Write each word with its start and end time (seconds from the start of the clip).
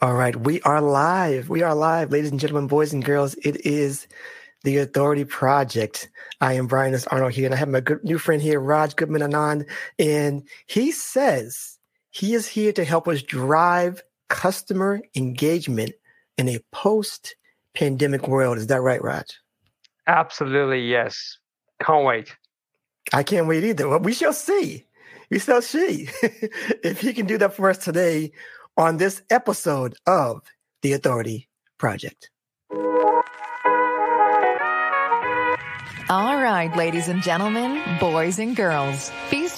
All 0.00 0.14
right, 0.14 0.36
we 0.36 0.62
are 0.62 0.80
live. 0.80 1.48
We 1.48 1.62
are 1.62 1.74
live, 1.74 2.12
ladies 2.12 2.30
and 2.30 2.38
gentlemen, 2.38 2.68
boys 2.68 2.92
and 2.92 3.04
girls. 3.04 3.34
It 3.42 3.66
is 3.66 4.06
the 4.62 4.76
Authority 4.78 5.24
Project. 5.24 6.08
I 6.40 6.52
am 6.52 6.68
Brian 6.68 6.94
S. 6.94 7.08
Arnold 7.08 7.32
here, 7.32 7.46
and 7.46 7.54
I 7.54 7.58
have 7.58 7.68
my 7.68 7.80
good 7.80 8.04
new 8.04 8.16
friend 8.16 8.40
here, 8.40 8.60
Raj 8.60 8.94
Goodman 8.94 9.22
Anand, 9.22 9.68
and 9.98 10.46
he 10.68 10.92
says 10.92 11.80
he 12.10 12.34
is 12.34 12.46
here 12.46 12.72
to 12.74 12.84
help 12.84 13.08
us 13.08 13.24
drive 13.24 14.00
customer 14.28 15.02
engagement 15.16 15.90
in 16.36 16.48
a 16.48 16.60
post-pandemic 16.70 18.28
world. 18.28 18.58
Is 18.58 18.68
that 18.68 18.82
right, 18.82 19.02
Raj? 19.02 19.36
Absolutely, 20.06 20.80
yes. 20.80 21.38
Can't 21.82 22.04
wait. 22.04 22.36
I 23.12 23.24
can't 23.24 23.48
wait 23.48 23.64
either. 23.64 23.88
Well, 23.88 23.98
we 23.98 24.14
shall 24.14 24.32
see. 24.32 24.86
We 25.28 25.40
shall 25.40 25.60
see 25.60 26.08
if 26.22 27.00
he 27.00 27.12
can 27.12 27.26
do 27.26 27.36
that 27.38 27.54
for 27.54 27.68
us 27.68 27.78
today 27.78 28.30
on 28.78 28.96
this 28.96 29.20
episode 29.28 29.96
of 30.06 30.40
The 30.82 30.92
Authority 30.92 31.48
Project. 31.78 32.30
All 36.10 36.40
right, 36.40 36.74
ladies 36.74 37.08
and 37.08 37.22
gentlemen, 37.22 37.82
boys 38.00 38.38
and 38.38 38.56
girls, 38.56 39.10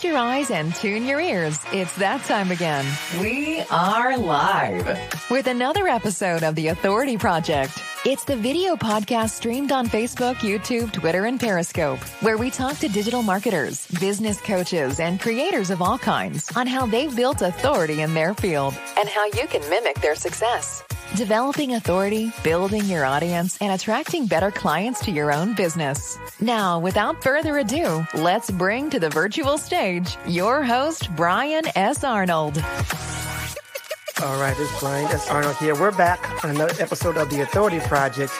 your 0.04 0.16
eyes 0.16 0.50
and 0.50 0.74
tune 0.74 1.04
your 1.04 1.20
ears. 1.20 1.58
It's 1.72 1.94
that 1.96 2.22
time 2.24 2.50
again. 2.50 2.86
We 3.20 3.62
are 3.70 4.16
live 4.16 4.98
with 5.30 5.46
another 5.46 5.88
episode 5.88 6.42
of 6.42 6.54
The 6.54 6.68
Authority 6.68 7.16
Project. 7.16 7.82
It's 8.04 8.24
the 8.24 8.36
video 8.36 8.76
podcast 8.76 9.30
streamed 9.30 9.72
on 9.72 9.86
Facebook, 9.86 10.36
YouTube, 10.36 10.92
Twitter, 10.92 11.26
and 11.26 11.38
Periscope, 11.38 11.98
where 12.22 12.38
we 12.38 12.50
talk 12.50 12.78
to 12.78 12.88
digital 12.88 13.22
marketers, 13.22 13.86
business 14.00 14.40
coaches, 14.40 15.00
and 15.00 15.20
creators 15.20 15.70
of 15.70 15.82
all 15.82 15.98
kinds 15.98 16.50
on 16.56 16.66
how 16.66 16.86
they've 16.86 17.14
built 17.14 17.42
authority 17.42 18.00
in 18.00 18.14
their 18.14 18.32
field 18.32 18.74
and 18.98 19.08
how 19.08 19.26
you 19.26 19.46
can 19.48 19.60
mimic 19.68 20.00
their 20.00 20.14
success. 20.14 20.82
Developing 21.16 21.74
authority, 21.74 22.32
building 22.44 22.84
your 22.84 23.04
audience, 23.04 23.58
and 23.60 23.72
attracting 23.72 24.26
better 24.26 24.52
clients 24.52 25.04
to 25.06 25.10
your 25.10 25.32
own 25.32 25.56
business. 25.56 26.16
Now, 26.40 26.78
without 26.78 27.20
further 27.20 27.58
ado, 27.58 28.06
let's 28.14 28.48
bring 28.48 28.90
to 28.90 29.00
the 29.00 29.10
virtual 29.10 29.58
stage 29.58 30.16
your 30.24 30.62
host, 30.62 31.10
Brian 31.16 31.64
S. 31.74 32.04
Arnold. 32.04 32.58
All 34.22 34.40
right, 34.40 34.54
it's 34.56 34.78
Brian 34.78 35.06
S. 35.06 35.28
Arnold 35.28 35.56
here. 35.56 35.74
We're 35.74 35.90
back 35.90 36.44
on 36.44 36.50
another 36.50 36.80
episode 36.80 37.16
of 37.16 37.28
The 37.28 37.40
Authority 37.40 37.80
Project. 37.80 38.32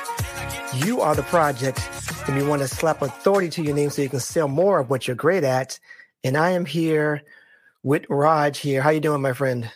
You 0.73 1.01
are 1.01 1.17
the 1.17 1.25
project, 1.25 1.81
and 2.29 2.41
you 2.41 2.49
want 2.49 2.63
to 2.63 2.69
slap 2.69 3.03
authority 3.03 3.49
to 3.49 3.63
your 3.63 3.75
name 3.75 3.91
so 3.91 4.01
you 4.01 4.09
can 4.09 4.21
sell 4.21 4.47
more 4.47 4.79
of 4.79 4.91
what 4.91 5.09
you're 5.09 5.17
great 5.17 5.43
at. 5.43 5.81
And 6.23 6.37
I 6.37 6.51
am 6.51 6.65
here 6.65 7.23
with 7.83 8.05
Raj 8.09 8.59
here. 8.59 8.81
How 8.81 8.91
you 8.91 9.01
doing, 9.01 9.23
my 9.23 9.33
friend? 9.33 9.69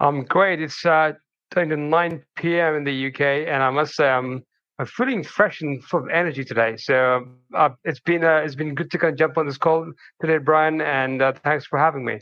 I'm 0.00 0.24
great. 0.24 0.62
It's 0.62 0.84
uh, 0.86 1.12
turning 1.50 1.70
to 1.70 1.76
9 1.76 2.22
p.m. 2.36 2.74
in 2.74 2.84
the 2.84 3.06
UK, 3.08 3.20
and 3.48 3.62
I 3.62 3.70
must 3.70 3.94
say 3.94 4.08
I'm 4.08 4.44
I'm 4.78 4.86
feeling 4.86 5.24
fresh 5.24 5.62
and 5.62 5.82
full 5.82 6.00
of 6.00 6.08
energy 6.10 6.44
today. 6.44 6.76
So 6.76 7.26
uh, 7.54 7.70
it's 7.84 8.00
been 8.00 8.24
uh, 8.24 8.42
it's 8.44 8.54
been 8.54 8.74
good 8.74 8.90
to 8.90 8.98
kind 8.98 9.12
of 9.12 9.18
jump 9.18 9.38
on 9.38 9.46
this 9.46 9.56
call 9.56 9.90
today, 10.20 10.38
Brian, 10.38 10.80
and 10.80 11.22
uh, 11.22 11.32
thanks 11.44 11.66
for 11.66 11.78
having 11.78 12.04
me. 12.04 12.20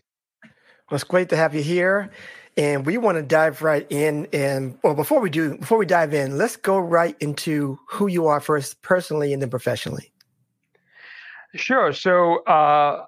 Well, 0.91 0.97
it's 0.97 1.05
great 1.05 1.31
to 1.31 1.37
have 1.37 1.55
you 1.55 1.63
here, 1.63 2.11
and 2.57 2.87
we 2.87 2.97
want 2.99 3.17
to 3.17 3.23
dive 3.23 3.63
right 3.63 3.87
in. 3.91 4.29
And 4.33 4.79
well, 4.85 4.95
before 4.95 5.21
we 5.21 5.31
do, 5.31 5.59
before 5.59 5.79
we 5.79 5.87
dive 5.87 6.15
in, 6.15 6.39
let's 6.39 6.57
go 6.57 6.79
right 6.79 7.17
into 7.21 7.79
who 7.89 8.07
you 8.07 8.27
are 8.29 8.41
first, 8.41 8.83
personally, 8.83 9.33
and 9.33 9.43
then 9.43 9.51
professionally. 9.51 10.13
Sure. 11.57 11.93
So 11.93 12.45
uh, 12.45 13.07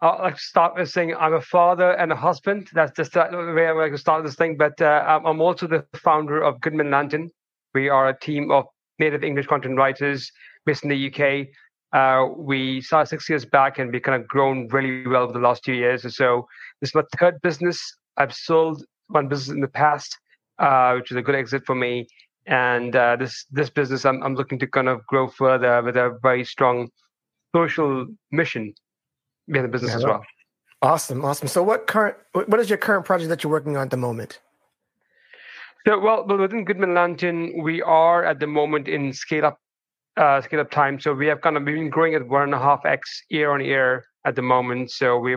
I'll 0.00 0.18
like 0.20 0.38
start 0.38 0.76
by 0.76 0.84
saying 0.84 1.14
I'm 1.16 1.34
a 1.34 1.40
father 1.40 1.90
and 1.92 2.12
a 2.12 2.16
husband. 2.16 2.68
That's 2.72 2.92
just 2.96 3.14
the 3.14 3.52
way 3.54 3.66
I'm 3.66 3.74
going 3.74 3.90
to 3.90 3.98
start 3.98 4.24
this 4.24 4.36
thing. 4.36 4.56
But 4.56 4.80
uh, 4.80 5.20
I'm 5.24 5.40
also 5.40 5.66
the 5.66 5.84
founder 5.96 6.40
of 6.40 6.60
Goodman 6.60 6.90
Lantern. 6.90 7.30
We 7.74 7.88
are 7.88 8.08
a 8.08 8.18
team 8.18 8.52
of 8.52 8.66
native 9.00 9.24
English 9.24 9.46
content 9.46 9.76
writers 9.76 10.30
based 10.66 10.84
in 10.84 10.90
the 10.90 11.12
UK. 11.12 11.48
Uh, 11.92 12.28
we 12.36 12.80
started 12.80 13.08
six 13.08 13.28
years 13.28 13.44
back 13.44 13.78
and 13.78 13.92
we've 13.92 14.02
kind 14.02 14.20
of 14.20 14.28
grown 14.28 14.68
really 14.68 15.06
well 15.06 15.24
over 15.24 15.32
the 15.32 15.38
last 15.40 15.64
two 15.64 15.72
years 15.72 16.04
or 16.04 16.10
so. 16.10 16.46
This 16.80 16.90
is 16.90 16.94
my 16.94 17.02
third 17.18 17.40
business. 17.42 17.80
I've 18.16 18.34
sold 18.34 18.84
one 19.08 19.26
business 19.26 19.54
in 19.54 19.60
the 19.60 19.68
past, 19.68 20.16
uh, 20.60 20.92
which 20.94 21.10
is 21.10 21.16
a 21.16 21.22
good 21.22 21.34
exit 21.34 21.64
for 21.66 21.74
me. 21.74 22.06
And 22.46 22.94
uh, 22.94 23.16
this 23.16 23.46
this 23.50 23.68
business, 23.68 24.04
I'm, 24.04 24.22
I'm 24.22 24.34
looking 24.34 24.58
to 24.60 24.66
kind 24.66 24.88
of 24.88 25.04
grow 25.06 25.28
further 25.28 25.82
with 25.82 25.96
a 25.96 26.18
very 26.22 26.44
strong 26.44 26.88
social 27.54 28.06
mission 28.30 28.74
behind 29.48 29.64
the 29.64 29.72
business 29.72 29.92
yeah, 29.92 29.98
as 29.98 30.04
well. 30.04 30.24
Awesome, 30.80 31.24
awesome. 31.24 31.48
So, 31.48 31.62
what 31.62 31.86
current 31.86 32.16
what 32.32 32.60
is 32.60 32.68
your 32.68 32.78
current 32.78 33.04
project 33.04 33.28
that 33.30 33.42
you're 33.42 33.50
working 33.50 33.76
on 33.76 33.82
at 33.82 33.90
the 33.90 33.96
moment? 33.96 34.40
So, 35.86 35.98
well, 35.98 36.26
within 36.26 36.64
Goodman 36.64 36.94
Lantern, 36.94 37.62
we 37.62 37.82
are 37.82 38.24
at 38.24 38.40
the 38.40 38.46
moment 38.46 38.88
in 38.88 39.12
scale 39.12 39.46
up, 39.46 39.58
uh, 40.16 40.40
scale 40.40 40.60
up 40.60 40.70
time. 40.70 41.00
So 41.00 41.14
we 41.14 41.26
have 41.26 41.40
kind 41.40 41.56
of 41.56 41.64
been 41.64 41.88
growing 41.88 42.14
at 42.14 42.26
one 42.28 42.42
and 42.42 42.54
a 42.54 42.58
half 42.58 42.84
x 42.84 43.22
year 43.30 43.50
on 43.52 43.64
year 43.64 44.04
at 44.24 44.36
the 44.36 44.42
moment. 44.42 44.90
So 44.90 45.18
we 45.18 45.36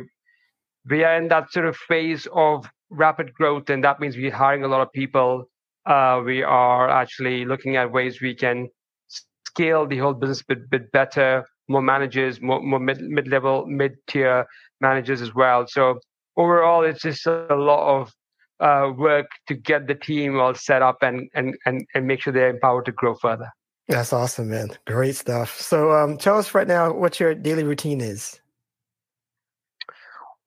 we 0.89 1.03
are 1.03 1.15
in 1.15 1.27
that 1.29 1.51
sort 1.51 1.65
of 1.65 1.75
phase 1.75 2.27
of 2.33 2.67
rapid 2.89 3.33
growth, 3.33 3.69
and 3.69 3.83
that 3.83 3.99
means 3.99 4.17
we're 4.17 4.31
hiring 4.31 4.63
a 4.63 4.67
lot 4.67 4.81
of 4.81 4.91
people. 4.91 5.49
Uh, 5.85 6.21
we 6.23 6.43
are 6.43 6.89
actually 6.89 7.45
looking 7.45 7.77
at 7.77 7.91
ways 7.91 8.21
we 8.21 8.35
can 8.35 8.69
scale 9.07 9.87
the 9.87 9.97
whole 9.97 10.13
business 10.13 10.41
a 10.41 10.45
bit, 10.47 10.69
bit 10.69 10.91
better 10.91 11.45
more 11.67 11.81
managers, 11.81 12.41
more, 12.41 12.61
more 12.61 12.79
mid, 12.79 13.01
mid-level, 13.01 13.65
mid-tier 13.67 14.45
managers 14.79 15.21
as 15.21 15.33
well. 15.33 15.65
So 15.67 15.99
overall, 16.37 16.83
it's 16.83 17.01
just 17.01 17.25
a 17.27 17.55
lot 17.55 18.01
of 18.01 18.13
uh, 18.59 18.91
work 18.93 19.27
to 19.47 19.55
get 19.55 19.87
the 19.87 19.95
team 19.95 20.39
all 20.39 20.53
set 20.53 20.81
up 20.81 20.97
and, 21.01 21.29
and, 21.33 21.55
and, 21.65 21.85
and 21.93 22.07
make 22.07 22.21
sure 22.21 22.33
they're 22.33 22.49
empowered 22.49 22.85
to 22.85 22.91
grow 22.91 23.15
further. 23.15 23.49
That's 23.87 24.13
awesome, 24.13 24.49
man. 24.49 24.69
Great 24.85 25.15
stuff. 25.15 25.59
So 25.59 25.91
um, 25.91 26.17
tell 26.17 26.37
us 26.37 26.53
right 26.53 26.67
now 26.67 26.93
what 26.93 27.19
your 27.19 27.33
daily 27.35 27.63
routine 27.63 27.99
is. 28.01 28.39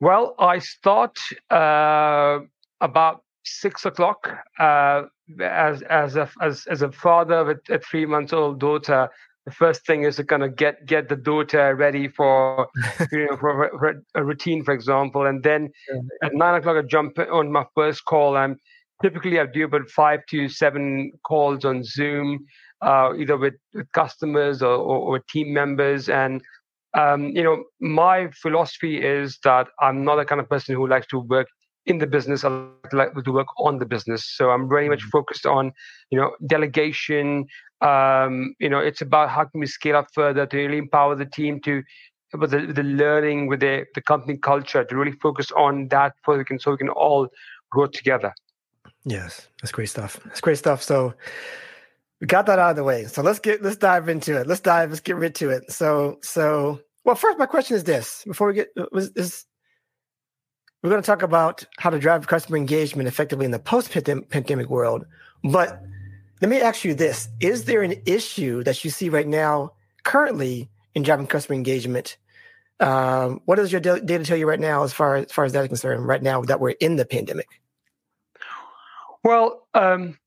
Well, 0.00 0.34
I 0.38 0.58
start 0.58 1.18
uh, 1.50 2.38
about 2.80 3.22
six 3.44 3.84
o'clock. 3.84 4.30
Uh, 4.58 5.02
as 5.40 5.82
as 5.82 6.16
a 6.16 6.28
as 6.40 6.66
as 6.66 6.82
a 6.82 6.92
father 6.92 7.44
with 7.44 7.58
a 7.70 7.78
three 7.78 8.04
months 8.04 8.32
old 8.32 8.60
daughter, 8.60 9.08
the 9.46 9.52
first 9.52 9.86
thing 9.86 10.04
is 10.04 10.16
to 10.16 10.24
kind 10.24 10.42
of 10.42 10.56
get 10.56 10.86
get 10.86 11.08
the 11.08 11.16
daughter 11.16 11.74
ready 11.74 12.08
for 12.08 12.68
you 13.12 13.26
know 13.26 13.36
for, 13.36 13.70
for, 13.78 14.02
a 14.14 14.24
routine, 14.24 14.64
for 14.64 14.72
example, 14.72 15.26
and 15.26 15.42
then 15.42 15.70
yeah. 15.90 16.00
at 16.22 16.34
nine 16.34 16.54
o'clock 16.54 16.76
I 16.76 16.82
jump 16.86 17.18
on 17.18 17.52
my 17.52 17.64
first 17.74 18.04
call. 18.04 18.36
I'm 18.36 18.58
typically 19.02 19.38
I 19.38 19.46
do 19.46 19.64
about 19.64 19.88
five 19.88 20.20
to 20.30 20.48
seven 20.48 21.12
calls 21.26 21.64
on 21.64 21.84
Zoom, 21.84 22.46
uh, 22.80 23.12
either 23.18 23.36
with, 23.36 23.54
with 23.74 23.90
customers 23.92 24.62
or, 24.62 24.74
or, 24.74 24.98
or, 24.98 25.18
team 25.30 25.52
members, 25.52 26.08
and 26.08 26.42
um, 26.94 27.28
you 27.28 27.42
know 27.42 27.64
my 27.80 28.30
philosophy 28.40 29.04
is 29.04 29.38
that 29.44 29.68
I'm 29.80 30.04
not 30.04 30.16
the 30.16 30.24
kind 30.24 30.40
of 30.40 30.48
person 30.48 30.74
who 30.74 30.86
likes 30.86 31.06
to 31.08 31.18
work 31.18 31.48
in 31.86 31.98
the 31.98 32.06
business. 32.06 32.44
I 32.44 32.68
like 32.92 33.14
to 33.14 33.32
work 33.32 33.48
on 33.58 33.78
the 33.78 33.86
business. 33.86 34.24
So 34.36 34.50
I'm 34.50 34.68
very 34.68 34.88
much 34.88 35.00
mm-hmm. 35.00 35.10
focused 35.10 35.46
on, 35.46 35.72
you 36.10 36.18
know, 36.18 36.32
delegation. 36.46 37.46
Um, 37.84 38.54
you 38.58 38.68
know, 38.68 38.78
it's 38.78 39.02
about 39.02 39.28
how 39.28 39.44
can 39.44 39.60
we 39.60 39.66
scale 39.66 39.96
up 39.96 40.06
further 40.14 40.46
to 40.46 40.56
really 40.56 40.78
empower 40.78 41.14
the 41.14 41.26
team 41.26 41.60
to 41.62 41.82
with 42.38 42.50
the, 42.50 42.72
the 42.72 42.82
learning 42.82 43.46
with 43.46 43.60
the, 43.60 43.84
the 43.94 44.00
company 44.00 44.36
culture 44.36 44.84
to 44.84 44.96
really 44.96 45.12
focus 45.12 45.52
on 45.52 45.88
that 45.88 46.14
so 46.24 46.36
we 46.36 46.44
can 46.44 46.58
so 46.58 46.72
we 46.72 46.76
can 46.76 46.88
all 46.88 47.28
grow 47.70 47.86
together. 47.86 48.34
Yes, 49.04 49.48
that's 49.60 49.72
great 49.72 49.88
stuff. 49.88 50.18
That's 50.24 50.40
great 50.40 50.58
stuff. 50.58 50.82
So 50.82 51.14
we 52.20 52.26
got 52.26 52.46
that 52.46 52.58
out 52.58 52.70
of 52.70 52.76
the 52.76 52.84
way. 52.84 53.04
So 53.04 53.22
let's 53.22 53.38
get 53.38 53.62
let's 53.62 53.76
dive 53.76 54.08
into 54.08 54.38
it. 54.40 54.46
Let's 54.46 54.60
dive. 54.60 54.90
Let's 54.90 55.00
get 55.00 55.16
rid 55.16 55.34
to 55.36 55.50
it. 55.50 55.70
So 55.70 56.18
so 56.22 56.80
well, 57.04 57.14
first 57.14 57.38
my 57.38 57.46
question 57.46 57.76
is 57.76 57.84
this: 57.84 58.24
before 58.26 58.48
we 58.48 58.54
get 58.54 58.68
was 58.92 59.10
is 59.10 59.44
we're 60.82 60.90
going 60.90 61.02
to 61.02 61.06
talk 61.06 61.22
about 61.22 61.64
how 61.78 61.90
to 61.90 61.98
drive 61.98 62.26
customer 62.26 62.58
engagement 62.58 63.08
effectively 63.08 63.44
in 63.46 63.50
the 63.50 63.58
post 63.58 63.90
pandemic 63.90 64.68
world. 64.68 65.06
But 65.42 65.80
let 66.44 66.50
me 66.50 66.60
ask 66.60 66.84
you 66.84 66.92
this 66.92 67.30
Is 67.40 67.64
there 67.64 67.82
an 67.82 67.94
issue 68.04 68.62
that 68.64 68.84
you 68.84 68.90
see 68.90 69.08
right 69.08 69.26
now, 69.26 69.72
currently, 70.02 70.68
in 70.94 71.02
driving 71.02 71.26
customer 71.26 71.54
engagement? 71.54 72.18
Um, 72.80 73.40
what 73.46 73.56
does 73.56 73.72
your 73.72 73.80
data 73.80 74.24
tell 74.24 74.36
you 74.36 74.46
right 74.46 74.60
now, 74.60 74.82
as 74.82 74.92
far 74.92 75.16
as 75.16 75.32
far 75.32 75.46
as 75.46 75.54
that 75.54 75.62
is 75.62 75.68
concerned, 75.68 76.06
right 76.06 76.22
now 76.22 76.42
that 76.42 76.60
we're 76.60 76.76
in 76.80 76.96
the 76.96 77.06
pandemic? 77.06 77.48
Well, 79.22 79.66
um, 79.72 80.18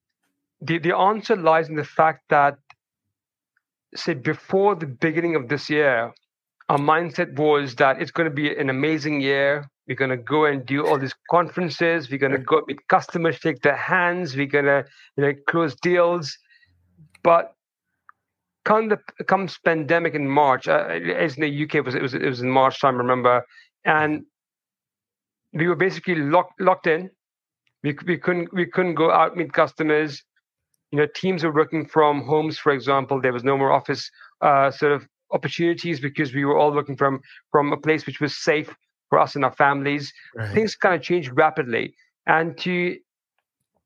the 0.60 0.80
the 0.80 0.98
answer 0.98 1.36
lies 1.36 1.70
in 1.70 1.76
the 1.76 1.84
fact 1.84 2.24
that, 2.30 2.58
say, 3.94 4.16
before 4.16 4.74
the 4.74 4.88
beginning 4.88 5.36
of 5.36 5.50
this 5.50 5.70
year, 5.70 6.16
our 6.70 6.78
mindset 6.78 7.34
was 7.36 7.76
that 7.76 8.02
it's 8.02 8.12
going 8.12 8.30
to 8.30 8.34
be 8.34 8.56
an 8.56 8.70
amazing 8.70 9.22
year. 9.22 9.70
We're 9.88 9.96
going 9.96 10.12
to 10.12 10.18
go 10.18 10.46
and 10.46 10.66
do 10.66 10.86
all 10.86 11.00
these 11.00 11.16
conferences. 11.30 12.10
We're 12.10 12.18
going 12.18 12.34
to 12.34 12.40
go 12.40 12.62
meet 12.68 12.86
customers, 12.90 13.38
shake 13.38 13.62
their 13.62 13.78
hands. 13.78 14.36
We're 14.36 14.48
going 14.48 14.66
to 14.66 14.86
you 15.16 15.24
know, 15.24 15.34
close 15.48 15.76
deals. 15.76 16.38
But 17.24 17.54
come 18.66 18.90
the 18.90 19.00
comes 19.24 19.58
pandemic 19.64 20.14
in 20.14 20.28
March, 20.28 20.68
uh, 20.68 20.88
as 21.16 21.38
in 21.38 21.42
the 21.42 21.64
UK, 21.64 21.76
it 21.76 21.86
was, 21.86 21.96
it 21.96 22.02
was, 22.02 22.14
it 22.14 22.26
was 22.26 22.42
in 22.42 22.50
March 22.50 22.82
time, 22.82 22.98
remember? 22.98 23.46
And 23.86 24.26
we 25.54 25.68
were 25.68 25.76
basically 25.76 26.16
locked, 26.16 26.60
locked 26.60 26.88
in. 26.88 27.10
We, 27.84 27.96
we 28.06 28.18
couldn't 28.18 28.54
we 28.54 28.66
couldn't 28.66 28.96
go 28.96 29.12
out 29.12 29.38
meet 29.38 29.54
customers. 29.54 30.22
You 30.92 31.00
know, 31.00 31.08
teams 31.16 31.44
were 31.44 31.54
working 31.54 31.86
from 31.86 32.24
homes, 32.24 32.58
for 32.58 32.74
example. 32.74 33.22
There 33.22 33.32
was 33.32 33.44
no 33.44 33.58
more 33.58 33.72
office 33.72 34.10
uh, 34.42 34.72
sort 34.72 34.92
of 34.92 35.08
opportunities 35.32 36.00
because 36.00 36.34
we 36.34 36.46
were 36.46 36.58
all 36.58 36.72
working 36.72 36.96
from 36.96 37.22
from 37.52 37.74
a 37.74 37.78
place 37.78 38.06
which 38.06 38.20
was 38.20 38.38
safe 38.38 38.74
for 39.10 39.20
us 39.20 39.36
and 39.36 39.46
our 39.46 39.54
families. 39.54 40.14
Right. 40.36 40.54
Things 40.54 40.76
kind 40.76 40.96
of 40.96 41.02
changed 41.02 41.32
rapidly, 41.36 41.96
and 42.26 42.58
to 42.60 42.98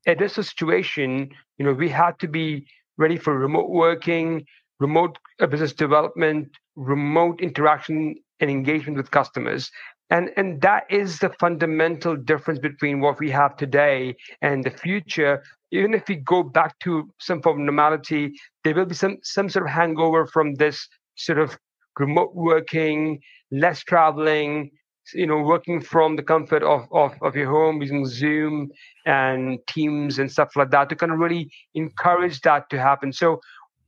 address 0.06 0.36
the 0.36 0.42
situation, 0.42 1.30
you 1.58 1.64
know, 1.64 1.72
we 1.72 1.88
had 1.88 2.18
to 2.18 2.28
be 2.28 2.66
ready 2.98 3.16
for 3.16 3.38
remote 3.38 3.70
working, 3.70 4.44
remote 4.80 5.18
uh, 5.40 5.46
business 5.46 5.72
development, 5.72 6.48
remote 6.76 7.40
interaction 7.40 8.16
and 8.40 8.50
engagement 8.50 8.96
with 8.96 9.10
customers. 9.10 9.70
And, 10.10 10.30
and 10.36 10.60
that 10.60 10.84
is 10.90 11.20
the 11.20 11.30
fundamental 11.40 12.16
difference 12.16 12.58
between 12.58 13.00
what 13.00 13.18
we 13.18 13.30
have 13.30 13.56
today 13.56 14.14
and 14.42 14.62
the 14.62 14.70
future. 14.70 15.42
Even 15.70 15.94
if 15.94 16.06
we 16.06 16.16
go 16.16 16.42
back 16.42 16.78
to 16.80 17.08
some 17.18 17.40
form 17.40 17.60
of 17.60 17.64
normality, 17.64 18.34
there 18.62 18.74
will 18.74 18.84
be 18.84 18.94
some, 18.94 19.16
some 19.22 19.48
sort 19.48 19.64
of 19.64 19.70
hangover 19.70 20.26
from 20.26 20.54
this 20.56 20.86
sort 21.16 21.38
of 21.38 21.58
remote 21.98 22.34
working, 22.34 23.20
less 23.50 23.80
traveling, 23.80 24.70
you 25.14 25.26
know, 25.26 25.42
working 25.42 25.80
from 25.80 26.16
the 26.16 26.22
comfort 26.22 26.62
of, 26.62 26.86
of, 26.92 27.14
of 27.22 27.34
your 27.34 27.50
home 27.50 27.82
using 27.82 28.06
Zoom 28.06 28.70
and 29.04 29.58
Teams 29.66 30.18
and 30.18 30.30
stuff 30.30 30.54
like 30.56 30.70
that 30.70 30.88
to 30.88 30.96
kind 30.96 31.12
of 31.12 31.18
really 31.18 31.50
encourage 31.74 32.40
that 32.42 32.70
to 32.70 32.78
happen. 32.78 33.12
So 33.12 33.40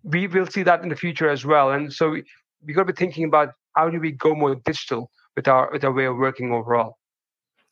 we 0.02 0.26
will 0.26 0.46
see 0.46 0.62
that 0.64 0.82
in 0.82 0.88
the 0.88 0.96
future 0.96 1.28
as 1.28 1.44
well. 1.44 1.72
And 1.72 1.92
so 1.92 2.10
we, 2.10 2.24
we 2.66 2.74
got 2.74 2.86
to 2.86 2.92
be 2.92 2.96
thinking 2.96 3.24
about 3.24 3.50
how 3.74 3.88
do 3.88 4.00
we 4.00 4.12
go 4.12 4.34
more 4.34 4.54
digital 4.54 5.10
with 5.36 5.48
our 5.48 5.70
with 5.72 5.84
our 5.84 5.92
way 5.92 6.04
of 6.04 6.16
working 6.16 6.52
overall. 6.52 6.98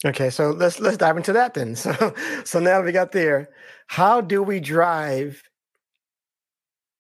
Okay, 0.05 0.31
so 0.31 0.50
let's 0.50 0.81
let's 0.81 0.96
dive 0.96 1.16
into 1.16 1.32
that 1.32 1.55
then. 1.55 1.76
So 1.76 2.14
so 2.44 2.58
now 2.58 2.82
we 2.82 2.93
got 2.93 3.12
there. 3.12 3.48
How 3.87 4.20
do 4.20 4.43
we 4.43 4.60
drive 4.60 5.43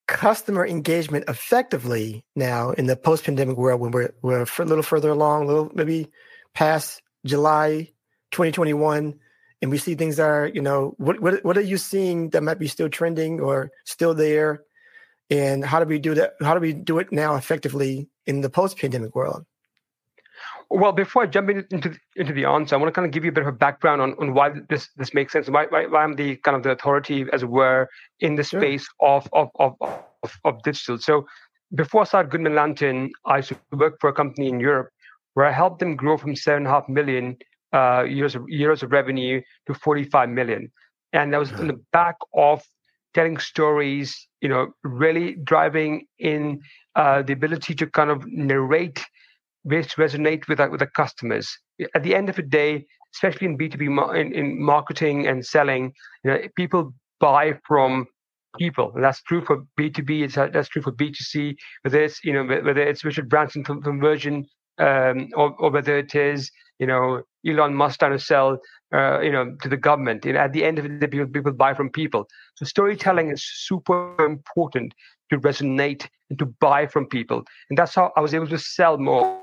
customer 0.06 0.66
engagement 0.66 1.24
effectively 1.28 2.24
now 2.34 2.70
in 2.70 2.86
the 2.86 2.96
post-pandemic 2.96 3.56
world 3.56 3.80
when 3.80 3.92
we're 3.92 4.12
we're 4.22 4.42
a 4.42 4.64
little 4.64 4.82
further 4.82 5.10
along, 5.10 5.44
a 5.44 5.46
little 5.46 5.70
maybe 5.74 6.10
past 6.54 7.02
July 7.24 7.90
2021 8.32 9.18
and 9.62 9.70
we 9.70 9.78
see 9.78 9.94
things 9.94 10.18
are, 10.18 10.50
you 10.52 10.60
know, 10.60 10.94
what 10.98 11.20
what 11.20 11.44
what 11.44 11.56
are 11.56 11.62
you 11.62 11.78
seeing 11.78 12.30
that 12.30 12.42
might 12.42 12.58
be 12.58 12.66
still 12.66 12.88
trending 12.88 13.40
or 13.40 13.70
still 13.84 14.12
there? 14.12 14.64
And 15.30 15.64
how 15.64 15.78
do 15.78 15.86
we 15.86 16.00
do 16.00 16.14
that? 16.14 16.34
How 16.40 16.54
do 16.54 16.60
we 16.60 16.72
do 16.72 16.98
it 16.98 17.12
now 17.12 17.36
effectively 17.36 18.08
in 18.26 18.40
the 18.40 18.50
post-pandemic 18.50 19.14
world? 19.14 19.46
Well, 20.74 20.92
before 20.92 21.24
I 21.24 21.26
jump 21.26 21.50
into 21.50 21.98
into 22.16 22.32
the 22.32 22.46
answer, 22.46 22.74
I 22.74 22.78
want 22.78 22.88
to 22.88 22.92
kind 22.92 23.04
of 23.04 23.12
give 23.12 23.24
you 23.24 23.30
a 23.30 23.34
bit 23.34 23.42
of 23.42 23.48
a 23.48 23.52
background 23.66 24.00
on, 24.00 24.14
on 24.18 24.32
why 24.32 24.52
this 24.70 24.88
this 24.96 25.12
makes 25.12 25.32
sense, 25.32 25.50
why, 25.50 25.66
why, 25.66 25.86
why 25.86 26.02
I'm 26.02 26.16
the 26.16 26.36
kind 26.36 26.56
of 26.56 26.62
the 26.62 26.70
authority, 26.70 27.26
as 27.30 27.42
it 27.42 27.50
were, 27.50 27.88
in 28.20 28.36
the 28.36 28.44
space 28.44 28.86
sure. 29.00 29.08
of, 29.10 29.28
of, 29.34 29.50
of, 29.58 29.76
of, 30.22 30.32
of 30.44 30.62
digital. 30.62 30.96
So 30.96 31.26
before 31.74 32.02
I 32.02 32.04
started 32.04 32.30
Goodman 32.30 32.54
Lantern, 32.54 33.10
I 33.26 33.36
used 33.36 33.50
to 33.50 33.58
work 33.72 33.98
for 34.00 34.08
a 34.08 34.14
company 34.14 34.48
in 34.48 34.60
Europe 34.60 34.88
where 35.34 35.46
I 35.46 35.52
helped 35.52 35.78
them 35.78 35.94
grow 35.94 36.16
from 36.16 36.34
seven 36.34 36.64
and 36.64 36.66
a 36.66 36.70
half 36.70 36.88
million 36.88 37.36
uh, 37.74 38.04
years 38.04 38.34
of 38.34 38.48
years 38.48 38.82
of 38.82 38.92
revenue 38.92 39.42
to 39.66 39.74
45 39.74 40.30
million, 40.30 40.72
and 41.12 41.34
that 41.34 41.38
was 41.38 41.50
in 41.52 41.66
the 41.66 41.80
back 41.92 42.16
of 42.34 42.62
telling 43.14 43.36
stories, 43.36 44.26
you 44.40 44.48
know, 44.48 44.68
really 44.84 45.36
driving 45.44 46.06
in 46.18 46.62
uh, 46.96 47.20
the 47.20 47.34
ability 47.34 47.74
to 47.74 47.86
kind 47.86 48.10
of 48.10 48.26
narrate 48.26 49.04
which 49.64 49.96
resonate 49.96 50.48
with, 50.48 50.58
with 50.70 50.80
the 50.80 50.86
customers. 50.86 51.50
At 51.94 52.02
the 52.02 52.14
end 52.14 52.28
of 52.28 52.36
the 52.36 52.42
day, 52.42 52.86
especially 53.14 53.46
in 53.46 53.58
B2B 53.58 54.16
in, 54.16 54.32
in 54.32 54.62
marketing 54.62 55.26
and 55.26 55.44
selling, 55.44 55.92
you 56.24 56.30
know, 56.30 56.38
people 56.56 56.94
buy 57.20 57.58
from 57.66 58.06
people. 58.58 58.92
And 58.94 59.04
that's 59.04 59.22
true 59.22 59.44
for 59.44 59.64
B2B, 59.78 60.22
it's, 60.22 60.34
that's 60.34 60.68
true 60.68 60.82
for 60.82 60.92
B2C, 60.92 61.54
whether 61.82 62.02
it's, 62.02 62.22
you 62.24 62.32
know, 62.32 62.44
whether 62.44 62.82
it's 62.82 63.04
Richard 63.04 63.28
Branson 63.28 63.64
from, 63.64 63.82
from 63.82 64.00
Virgin 64.00 64.46
um, 64.78 65.28
or, 65.34 65.54
or 65.58 65.70
whether 65.70 65.96
it 65.98 66.14
is, 66.14 66.50
you 66.78 66.86
know, 66.86 67.22
Elon 67.46 67.74
Musk 67.74 68.00
trying 68.00 68.12
to 68.12 68.18
sell, 68.18 68.58
uh, 68.94 69.20
you 69.20 69.30
know, 69.30 69.54
to 69.62 69.68
the 69.68 69.76
government. 69.76 70.24
You 70.24 70.34
know, 70.34 70.40
at 70.40 70.52
the 70.52 70.64
end 70.64 70.78
of 70.78 71.00
day, 71.00 71.06
people, 71.06 71.26
people 71.26 71.52
buy 71.52 71.74
from 71.74 71.90
people. 71.90 72.26
So 72.56 72.64
storytelling 72.64 73.30
is 73.30 73.44
super 73.44 74.16
important 74.24 74.94
to 75.30 75.38
resonate 75.38 76.08
and 76.30 76.38
to 76.38 76.46
buy 76.46 76.86
from 76.86 77.06
people. 77.06 77.42
And 77.70 77.78
that's 77.78 77.94
how 77.94 78.12
I 78.16 78.20
was 78.20 78.34
able 78.34 78.48
to 78.48 78.58
sell 78.58 78.98
more. 78.98 79.41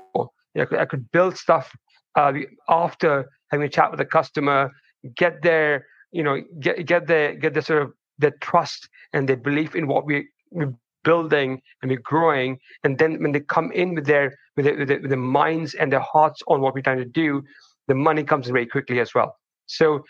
You 0.54 0.66
know, 0.70 0.78
I, 0.78 0.84
could, 0.84 1.10
build 1.12 1.36
stuff 1.36 1.70
uh, 2.16 2.32
after 2.68 3.28
having 3.50 3.66
a 3.66 3.68
chat 3.68 3.90
with 3.90 4.00
a 4.00 4.04
customer, 4.04 4.70
get 5.14 5.42
their, 5.42 5.86
you 6.12 6.22
know, 6.22 6.42
get 6.58 6.84
get 6.86 7.06
their 7.06 7.34
get 7.34 7.54
the 7.54 7.62
sort 7.62 7.82
of 7.82 7.92
their 8.18 8.32
trust 8.40 8.88
and 9.12 9.28
their 9.28 9.36
belief 9.36 9.74
in 9.74 9.86
what 9.86 10.06
we, 10.06 10.28
we're 10.50 10.74
building 11.04 11.60
and 11.82 11.90
we're 11.90 12.00
growing. 12.00 12.58
And 12.84 12.98
then 12.98 13.22
when 13.22 13.32
they 13.32 13.40
come 13.40 13.72
in 13.72 13.94
with 13.94 14.06
their 14.06 14.36
with 14.56 14.66
their, 14.66 14.76
with 14.76 14.88
their, 14.88 15.00
with 15.00 15.10
their 15.10 15.18
minds 15.18 15.74
and 15.74 15.92
their 15.92 16.00
hearts 16.00 16.42
on 16.48 16.60
what 16.60 16.74
we're 16.74 16.82
trying 16.82 16.98
to 16.98 17.04
do, 17.04 17.42
the 17.88 17.94
money 17.94 18.24
comes 18.24 18.48
very 18.48 18.66
quickly 18.66 19.00
as 19.00 19.14
well. 19.14 19.36
So 19.66 20.04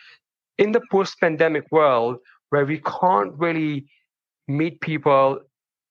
in 0.58 0.72
the 0.72 0.80
post-pandemic 0.90 1.64
world 1.70 2.16
where 2.50 2.66
we 2.66 2.80
can't 2.80 3.32
really 3.34 3.86
meet 4.48 4.80
people 4.80 5.38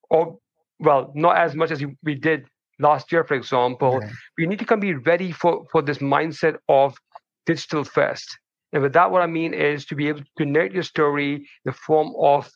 or 0.10 0.38
well, 0.80 1.12
not 1.14 1.38
as 1.38 1.56
much 1.56 1.72
as 1.72 1.84
we 2.04 2.16
did 2.16 2.46
last 2.80 3.12
year, 3.12 3.24
for 3.24 3.36
example. 3.36 3.96
Okay. 3.98 4.10
We 4.38 4.48
need 4.48 4.60
to 4.60 4.66
come 4.66 4.80
be 4.80 4.94
ready 4.94 5.32
for, 5.32 5.66
for 5.72 5.82
this 5.82 6.00
mindset 6.00 6.58
of 6.68 6.98
digital 7.46 7.84
first. 7.84 8.38
And 8.74 8.84
with 8.84 8.94
that, 8.94 9.12
what 9.12 9.22
I 9.22 9.28
mean 9.28 9.54
is 9.54 9.86
to 9.88 9.96
be 9.96 10.08
able 10.08 10.22
to 10.38 10.46
narrate 10.46 10.74
your 10.74 10.84
story 10.84 11.36
in 11.36 11.46
the 11.66 11.72
form 11.72 12.14
of 12.20 12.50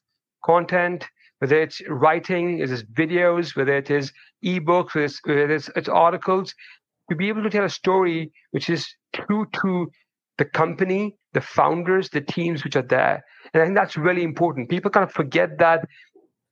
content, 0.46 1.06
whether 1.40 1.60
it's 1.60 1.82
writing, 1.90 2.60
whether 2.60 2.74
it's 2.74 2.84
videos, 2.84 3.56
whether 3.56 3.76
it 3.76 3.90
is 3.90 4.12
ebooks, 4.46 4.94
whether 4.94 5.06
it's, 5.06 5.20
whether 5.26 5.52
it's, 5.52 5.70
it's 5.76 5.90
articles, 5.90 6.54
to 7.10 7.16
be 7.16 7.30
able 7.30 7.44
to 7.44 7.50
tell 7.50 7.66
a 7.66 7.70
story 7.70 8.32
which 8.52 8.70
is 8.70 8.88
true 9.14 9.46
to 9.62 9.90
the 10.38 10.46
company, 10.46 11.16
the 11.34 11.42
founders, 11.42 12.10
the 12.10 12.22
teams 12.22 12.64
which 12.64 12.76
are 12.76 12.88
there. 12.88 13.24
And 13.54 13.62
I 13.62 13.66
think 13.66 13.76
that's 13.76 13.98
really 13.98 14.24
important. 14.24 14.70
People 14.70 14.92
kind 14.92 15.04
of 15.04 15.12
forget 15.12 15.58
that 15.60 15.86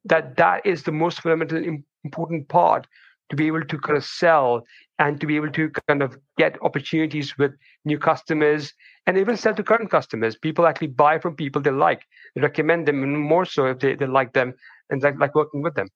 that 0.06 0.36
that 0.38 0.66
is 0.66 0.84
the 0.84 0.92
most 0.92 1.22
fundamental 1.22 1.64
important 2.04 2.50
part 2.50 2.88
to 3.32 3.36
be 3.36 3.48
able 3.48 3.64
to 3.64 3.78
kind 3.80 3.98
of 3.98 4.06
sell 4.06 4.64
and 5.00 5.20
to 5.20 5.26
be 5.26 5.36
able 5.36 5.50
to 5.52 5.72
kind 5.88 6.04
of 6.04 6.18
get 6.38 6.62
opportunities 6.62 7.38
with 7.38 7.52
new 7.86 7.98
customers 7.98 8.74
and 9.08 9.18
even 9.18 9.36
sell 9.36 9.56
to 9.56 9.64
current 9.64 9.90
customers. 9.90 10.36
People 10.38 10.68
actually 10.68 10.88
buy 10.88 11.18
from 11.18 11.36
people 11.36 11.62
they 11.62 11.72
like, 11.72 12.04
they 12.36 12.42
recommend 12.42 12.88
them, 12.88 13.02
and 13.02 13.18
more 13.18 13.46
so 13.46 13.66
if 13.66 13.80
they, 13.80 13.96
they 13.96 14.06
like 14.06 14.34
them 14.34 14.54
and 14.90 15.02
they 15.02 15.12
like 15.14 15.34
working 15.34 15.64
with 15.64 15.74
them. 15.74 15.88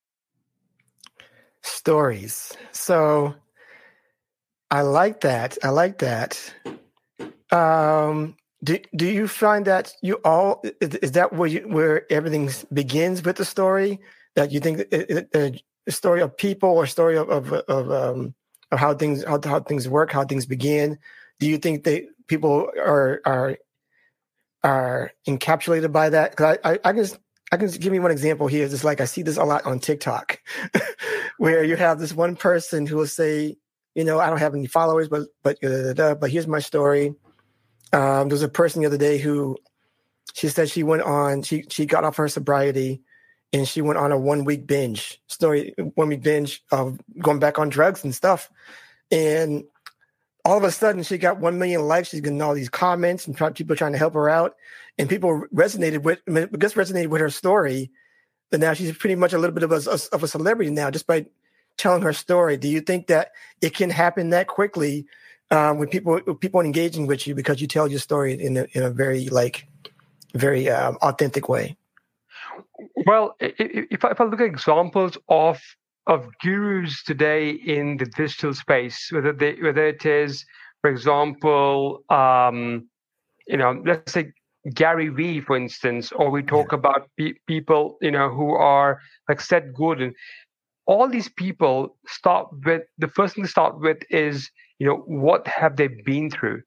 Stories. 1.62 2.56
So 2.72 3.34
I 4.70 4.80
like 4.80 5.20
that. 5.20 5.58
I 5.62 5.68
like 5.68 5.98
that. 5.98 6.52
Um, 7.52 8.36
do, 8.64 8.78
do 8.96 9.06
you 9.06 9.28
find 9.28 9.66
that 9.66 9.92
you 10.02 10.14
all 10.24 10.64
is, 10.80 10.94
is 10.96 11.12
that 11.12 11.32
where 11.34 11.48
you, 11.48 11.60
where 11.68 12.10
everything 12.10 12.50
begins 12.72 13.22
with 13.22 13.36
the 13.36 13.44
story 13.44 14.00
that 14.34 14.50
you 14.50 14.58
think 14.58 14.80
the 15.86 15.92
story 15.92 16.20
of 16.20 16.36
people 16.36 16.68
or 16.70 16.86
story 16.86 17.16
of 17.16 17.30
of, 17.30 17.52
of, 17.52 17.90
um, 17.90 18.34
of 18.70 18.78
how 18.78 18.94
things 18.94 19.24
how, 19.24 19.40
how 19.42 19.60
things 19.60 19.88
work 19.88 20.12
how 20.12 20.24
things 20.24 20.44
begin 20.44 20.98
do 21.38 21.46
you 21.46 21.56
think 21.56 21.84
that 21.84 22.04
people 22.26 22.70
are 22.78 23.20
are 23.24 23.56
are 24.62 25.12
encapsulated 25.26 25.92
by 25.92 26.10
that 26.10 26.32
because 26.32 26.58
I, 26.64 26.72
I, 26.72 26.78
I 26.84 26.92
just 26.92 27.18
I 27.52 27.56
can 27.56 27.68
give 27.68 27.92
me 27.92 28.00
one 28.00 28.10
example 28.10 28.48
here. 28.48 28.64
It's 28.64 28.82
like 28.82 29.00
I 29.00 29.04
see 29.04 29.22
this 29.22 29.36
a 29.36 29.44
lot 29.44 29.64
on 29.64 29.78
TikTok, 29.78 30.40
where 31.38 31.62
you 31.62 31.76
have 31.76 32.00
this 32.00 32.12
one 32.12 32.34
person 32.34 32.86
who 32.86 32.96
will 32.96 33.06
say, 33.06 33.56
you 33.94 34.04
know, 34.04 34.18
I 34.18 34.28
don't 34.28 34.40
have 34.40 34.54
any 34.54 34.66
followers, 34.66 35.08
but 35.08 35.28
but 35.44 35.58
but 35.62 36.30
here's 36.30 36.48
my 36.48 36.58
story. 36.58 37.14
Um, 37.92 38.28
there 38.28 38.34
was 38.34 38.42
a 38.42 38.48
person 38.48 38.82
the 38.82 38.88
other 38.88 38.98
day 38.98 39.18
who 39.18 39.56
she 40.34 40.48
said 40.48 40.68
she 40.68 40.82
went 40.82 41.02
on, 41.02 41.42
she 41.42 41.64
she 41.70 41.86
got 41.86 42.04
off 42.04 42.16
her 42.16 42.28
sobriety 42.28 43.02
and 43.56 43.66
she 43.66 43.80
went 43.80 43.98
on 43.98 44.12
a 44.12 44.18
one 44.18 44.44
week 44.44 44.66
binge 44.66 45.18
story, 45.28 45.74
one 45.94 46.08
week 46.08 46.22
binge 46.22 46.62
of 46.70 47.00
going 47.20 47.38
back 47.38 47.58
on 47.58 47.70
drugs 47.70 48.04
and 48.04 48.14
stuff. 48.14 48.50
And 49.10 49.64
all 50.44 50.58
of 50.58 50.64
a 50.64 50.70
sudden 50.70 51.02
she 51.02 51.16
got 51.16 51.40
1 51.40 51.58
million 51.58 51.80
likes. 51.88 52.10
She's 52.10 52.20
getting 52.20 52.42
all 52.42 52.52
these 52.52 52.68
comments 52.68 53.26
and 53.26 53.34
people 53.54 53.74
trying 53.74 53.92
to 53.92 53.98
help 53.98 54.12
her 54.12 54.28
out. 54.28 54.56
And 54.98 55.08
people 55.08 55.44
resonated 55.54 56.02
with, 56.02 56.20
because 56.26 56.74
resonated 56.74 57.08
with 57.08 57.22
her 57.22 57.30
story. 57.30 57.90
But 58.50 58.60
now 58.60 58.74
she's 58.74 58.96
pretty 58.96 59.16
much 59.16 59.32
a 59.32 59.38
little 59.38 59.54
bit 59.54 59.62
of 59.62 59.72
a, 59.72 59.98
of 60.14 60.22
a 60.22 60.28
celebrity 60.28 60.70
now 60.70 60.90
just 60.90 61.06
by 61.06 61.24
telling 61.78 62.02
her 62.02 62.12
story. 62.12 62.58
Do 62.58 62.68
you 62.68 62.82
think 62.82 63.06
that 63.06 63.32
it 63.62 63.74
can 63.74 63.88
happen 63.88 64.30
that 64.30 64.48
quickly 64.48 65.06
um, 65.50 65.78
with 65.78 65.90
people 65.90 66.20
with 66.26 66.40
people 66.40 66.60
engaging 66.60 67.06
with 67.06 67.26
you 67.26 67.34
because 67.34 67.60
you 67.60 67.66
tell 67.66 67.88
your 67.88 68.00
story 68.00 68.34
in 68.34 68.56
a, 68.56 68.66
in 68.72 68.82
a 68.82 68.90
very 68.90 69.28
like 69.28 69.66
very 70.34 70.68
um, 70.68 70.98
authentic 71.02 71.48
way. 71.48 71.76
Well, 73.06 73.36
if 73.38 74.04
I, 74.04 74.10
if 74.10 74.20
I 74.20 74.24
look 74.24 74.40
at 74.40 74.46
examples 74.46 75.16
of 75.28 75.60
of 76.08 76.26
gurus 76.40 77.02
today 77.04 77.50
in 77.50 77.96
the 77.96 78.06
digital 78.06 78.52
space, 78.52 79.08
whether 79.12 79.32
they 79.32 79.54
whether 79.62 79.86
it 79.86 80.04
is, 80.04 80.44
for 80.80 80.90
example, 80.90 82.02
um, 82.10 82.88
you 83.46 83.56
know, 83.56 83.80
let's 83.86 84.12
say 84.12 84.32
Gary 84.74 85.08
Vee, 85.08 85.40
for 85.40 85.56
instance, 85.56 86.10
or 86.10 86.30
we 86.30 86.42
talk 86.42 86.72
yeah. 86.72 86.78
about 86.78 87.08
pe- 87.16 87.34
people, 87.46 87.96
you 88.02 88.10
know, 88.10 88.28
who 88.28 88.50
are 88.54 89.00
like 89.28 89.40
Seth 89.40 89.72
Godin. 89.72 90.12
All 90.86 91.08
these 91.08 91.28
people 91.28 91.96
start 92.08 92.48
with 92.64 92.82
the 92.98 93.08
first 93.08 93.36
thing 93.36 93.44
to 93.44 93.50
start 93.50 93.80
with 93.80 93.98
is, 94.10 94.50
you 94.80 94.86
know, 94.86 94.96
what 95.06 95.46
have 95.46 95.76
they 95.76 95.88
been 96.04 96.28
through? 96.28 96.62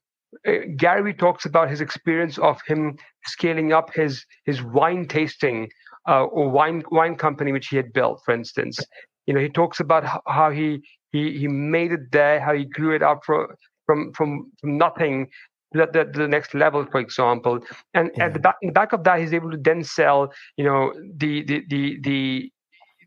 Uh, 0.47 0.67
Gary 0.77 1.11
Vee 1.11 1.17
talks 1.17 1.45
about 1.45 1.69
his 1.69 1.81
experience 1.81 2.37
of 2.37 2.61
him 2.65 2.97
scaling 3.25 3.73
up 3.73 3.93
his 3.93 4.25
his 4.45 4.61
wine 4.61 5.05
tasting 5.05 5.69
uh, 6.09 6.23
or 6.23 6.49
wine 6.49 6.83
wine 6.91 7.15
company 7.15 7.51
which 7.51 7.67
he 7.67 7.77
had 7.77 7.93
built, 7.93 8.21
for 8.25 8.33
instance. 8.33 8.79
You 9.27 9.33
know, 9.33 9.39
he 9.39 9.49
talks 9.49 9.79
about 9.79 10.03
how, 10.27 10.49
he 10.49 10.81
he 11.11 11.37
he 11.37 11.47
made 11.47 11.91
it 11.91 12.11
there, 12.11 12.39
how 12.39 12.53
he 12.53 12.65
grew 12.65 12.95
it 12.95 13.03
up 13.03 13.19
from 13.25 13.47
from 13.85 14.11
from, 14.13 14.51
from 14.59 14.77
nothing 14.77 15.29
to 15.73 15.87
the, 15.93 16.09
the, 16.11 16.27
next 16.27 16.55
level, 16.55 16.83
for 16.91 16.99
example. 16.99 17.59
And 17.93 18.09
yeah. 18.17 18.25
at 18.25 18.33
the 18.33 18.39
back, 18.39 18.55
in 18.63 18.69
the 18.69 18.73
back 18.73 18.91
of 18.91 19.03
that, 19.03 19.19
he's 19.19 19.33
able 19.33 19.51
to 19.51 19.57
then 19.57 19.83
sell, 19.83 20.33
you 20.57 20.65
know, 20.65 20.93
the 21.17 21.43
the 21.43 21.63
the 21.69 21.99
the 22.01 22.51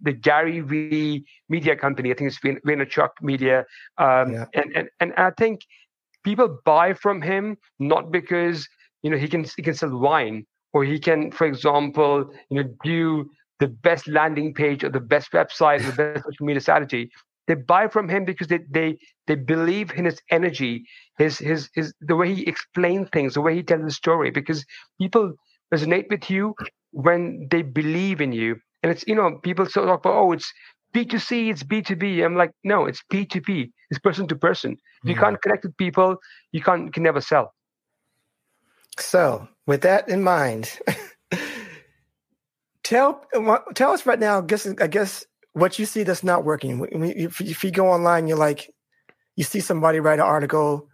the 0.03 0.13
Gary 0.13 0.61
Vee 0.61 1.25
media 1.49 1.75
company. 1.75 2.13
I 2.13 2.15
think 2.15 2.31
it's 2.31 2.39
Vaynerchuk 2.67 3.11
Media, 3.21 3.65
um, 3.99 4.33
yeah. 4.33 4.45
and, 4.55 4.77
and 4.77 4.89
and 5.01 5.13
I 5.17 5.31
think 5.31 5.63
people 6.23 6.59
buy 6.65 6.95
from 6.95 7.21
him 7.21 7.57
not 7.81 8.13
because 8.13 8.69
you 9.03 9.11
know 9.11 9.17
he 9.17 9.27
can 9.27 9.45
he 9.57 9.63
can 9.63 9.75
sell 9.75 9.97
wine 9.99 10.47
or 10.73 10.85
he 10.85 10.99
can, 10.99 11.31
for 11.31 11.47
example, 11.47 12.31
you 12.51 12.63
know, 12.63 12.69
do 12.85 13.31
the 13.61 13.69
best 13.69 14.09
landing 14.09 14.53
page 14.55 14.83
or 14.83 14.89
the 14.89 15.01
best 15.01 15.33
website 15.33 15.81
or 15.81 15.91
the 15.91 15.97
best 15.97 16.25
social 16.27 16.47
media 16.47 16.61
strategy. 16.61 17.11
They 17.47 17.55
buy 17.55 17.89
from 17.89 18.09
him 18.09 18.25
because 18.25 18.47
they 18.47 18.61
they 18.71 18.97
they 19.27 19.35
believe 19.35 19.93
in 19.93 20.05
his 20.05 20.21
energy, 20.31 20.85
his 21.19 21.39
his 21.39 21.69
his 21.75 21.93
the 22.01 22.17
way 22.17 22.35
he 22.35 22.47
explains 22.47 23.09
things, 23.11 23.35
the 23.35 23.41
way 23.41 23.55
he 23.55 23.63
tells 23.63 23.85
the 23.85 23.91
story. 23.91 24.31
Because 24.31 24.65
people 25.01 25.33
resonate 25.75 26.09
with 26.09 26.31
you 26.31 26.55
when 26.93 27.49
they 27.51 27.63
believe 27.63 28.21
in 28.21 28.33
you. 28.33 28.57
And 28.83 28.93
it's 28.93 29.05
you 29.07 29.15
know 29.15 29.39
people 29.43 29.67
sort 29.67 29.89
of 29.89 29.91
talk 29.91 30.01
about 30.05 30.19
oh 30.23 30.33
it's 30.33 30.53
B2C, 30.95 31.51
it's 31.51 31.63
B2B. 31.63 32.25
I'm 32.25 32.37
like, 32.37 32.53
no, 32.65 32.85
it's 32.85 33.03
P2P. 33.13 33.71
It's 33.91 34.01
person 34.01 34.29
to 34.29 34.37
person. 34.37 34.73
If 34.73 35.09
you 35.09 35.15
mm-hmm. 35.15 35.25
can't 35.25 35.43
connect 35.43 35.65
with 35.65 35.77
people, 35.77 36.17
you 36.53 36.61
can't 36.61 36.85
you 36.87 36.91
can 36.91 37.03
never 37.03 37.21
sell. 37.21 37.55
So, 38.99 39.49
with 39.67 39.83
that 39.83 40.09
in 40.09 40.23
mind, 40.23 40.79
tell 42.83 43.25
tell 43.75 43.93
us 43.93 44.07
right 44.07 44.19
now. 44.19 44.41
Guess 44.41 44.67
I 44.81 44.87
guess 44.87 45.25
what 45.53 45.79
you 45.79 45.87
see 45.87 46.03
that's 46.03 46.25
not 46.25 46.45
working. 46.45 46.87
If, 46.91 47.41
if 47.41 47.65
you 47.65 47.71
go 47.71 47.89
online, 47.89 48.27
you're 48.27 48.39
like, 48.39 48.73
you 49.37 49.45
see 49.45 49.61
somebody 49.61 50.01
write 50.01 50.19
an 50.19 50.27
article, 50.27 50.89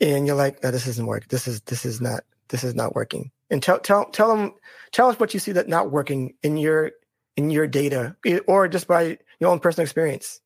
and 0.00 0.26
you're 0.26 0.36
like, 0.36 0.58
oh, 0.64 0.70
this 0.70 0.86
isn't 0.86 1.06
work. 1.06 1.28
This 1.28 1.46
is 1.46 1.60
this 1.62 1.84
is 1.84 2.00
not 2.00 2.24
this 2.48 2.64
is 2.64 2.74
not 2.74 2.94
working. 2.94 3.30
And 3.50 3.62
tell 3.62 3.78
tell 3.78 4.06
tell 4.06 4.34
them 4.34 4.52
tell 4.92 5.08
us 5.08 5.20
what 5.20 5.34
you 5.34 5.40
see 5.40 5.52
that 5.52 5.68
not 5.68 5.90
working 5.90 6.34
in 6.42 6.56
your 6.56 6.92
in 7.36 7.50
your 7.50 7.66
data, 7.66 8.16
or 8.46 8.68
just 8.68 8.86
by 8.86 9.18
your 9.40 9.50
own 9.50 9.60
personal 9.60 9.84
experience. 9.84 10.40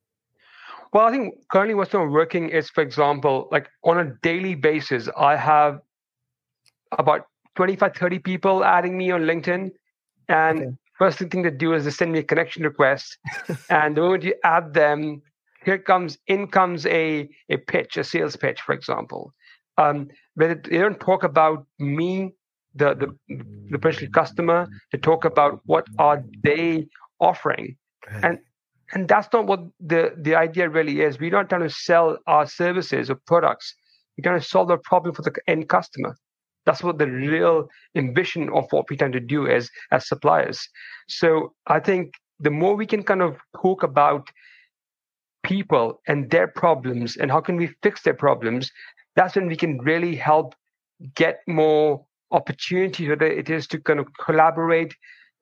Well, 0.93 1.05
I 1.05 1.11
think 1.11 1.35
currently 1.51 1.75
what's 1.75 1.93
not 1.93 2.11
working 2.11 2.49
is, 2.49 2.71
for 2.71 2.81
example, 2.81 3.49
like 3.51 3.69
on 3.85 3.99
a 3.99 4.15
daily 4.23 4.55
basis, 4.55 5.09
I 5.17 5.37
have 5.37 5.81
about 6.93 7.27
25, 7.57 7.95
30 7.95 8.19
people 8.21 8.65
adding 8.65 8.97
me 8.97 9.11
on 9.11 9.23
LinkedIn. 9.23 9.71
And 10.29 10.59
okay. 10.59 10.71
first 10.99 11.19
thing 11.19 11.43
they 11.43 11.51
do 11.51 11.73
is 11.75 11.85
they 11.85 11.91
send 11.91 12.13
me 12.13 12.21
a 12.21 12.23
connection 12.23 12.63
request. 12.63 13.19
and 13.71 13.97
the 13.97 14.01
moment 14.01 14.25
you 14.25 14.35
add 14.45 14.75
them, 14.75 15.23
here 15.65 15.79
comes 15.79 16.19
in 16.29 16.47
comes 16.47 16.87
a, 16.87 17.29
a 17.51 17.57
pitch, 17.57 17.97
a 17.97 18.05
sales 18.05 18.37
pitch, 18.37 18.61
for 18.61 18.73
example. 18.73 19.35
Um, 19.79 20.09
but 20.37 20.65
they 20.65 20.79
don't 20.79 21.01
talk 21.01 21.25
about 21.25 21.67
me, 21.79 22.33
the, 22.75 22.95
the 22.95 23.37
the 23.71 23.79
potential 23.79 24.09
customer. 24.13 24.69
They 24.93 24.99
talk 24.99 25.25
about 25.25 25.61
what 25.65 25.87
are 25.99 26.23
they 26.43 26.87
offering, 27.21 27.77
and 28.23 28.39
and 28.93 29.09
that's 29.09 29.29
not 29.33 29.47
what 29.47 29.61
the 29.81 30.15
the 30.17 30.35
idea 30.35 30.69
really 30.69 31.01
is. 31.01 31.19
We're 31.19 31.31
not 31.31 31.49
trying 31.49 31.63
to 31.63 31.71
sell 31.71 32.19
our 32.27 32.47
services 32.47 33.11
or 33.11 33.17
products. 33.27 33.75
We're 34.17 34.31
trying 34.31 34.41
to 34.41 34.47
solve 34.47 34.71
a 34.71 34.79
problem 34.79 35.15
for 35.15 35.23
the 35.23 35.35
end 35.47 35.69
customer. 35.69 36.17
That's 36.67 36.83
what 36.83 36.99
the 36.99 37.07
real 37.07 37.69
ambition 37.95 38.51
of 38.51 38.67
what 38.71 38.91
we 38.91 38.97
tend 38.97 39.15
to 39.15 39.21
do 39.21 39.47
is 39.47 39.71
as 39.93 40.09
suppliers. 40.09 40.69
So 41.09 41.55
I 41.67 41.81
think 41.81 42.15
the 42.41 42.51
more 42.51 42.75
we 42.75 42.87
can 42.87 43.03
kind 43.03 43.23
of 43.23 43.37
talk 43.63 43.83
about 43.83 44.29
people 45.45 46.03
and 46.09 46.29
their 46.31 46.49
problems 46.49 47.17
and 47.17 47.31
how 47.31 47.41
can 47.41 47.57
we 47.57 47.69
fix 47.83 48.03
their 48.03 48.15
problems, 48.15 48.71
that's 49.15 49.37
when 49.37 49.47
we 49.47 49.57
can 49.57 49.79
really 49.79 50.17
help 50.17 50.55
get 51.15 51.39
more 51.47 52.05
opportunity 52.33 53.09
whether 53.09 53.27
it 53.27 53.49
is 53.49 53.67
to 53.69 53.79
kind 53.81 54.01
of 54.01 54.09
collaborate, 54.25 54.95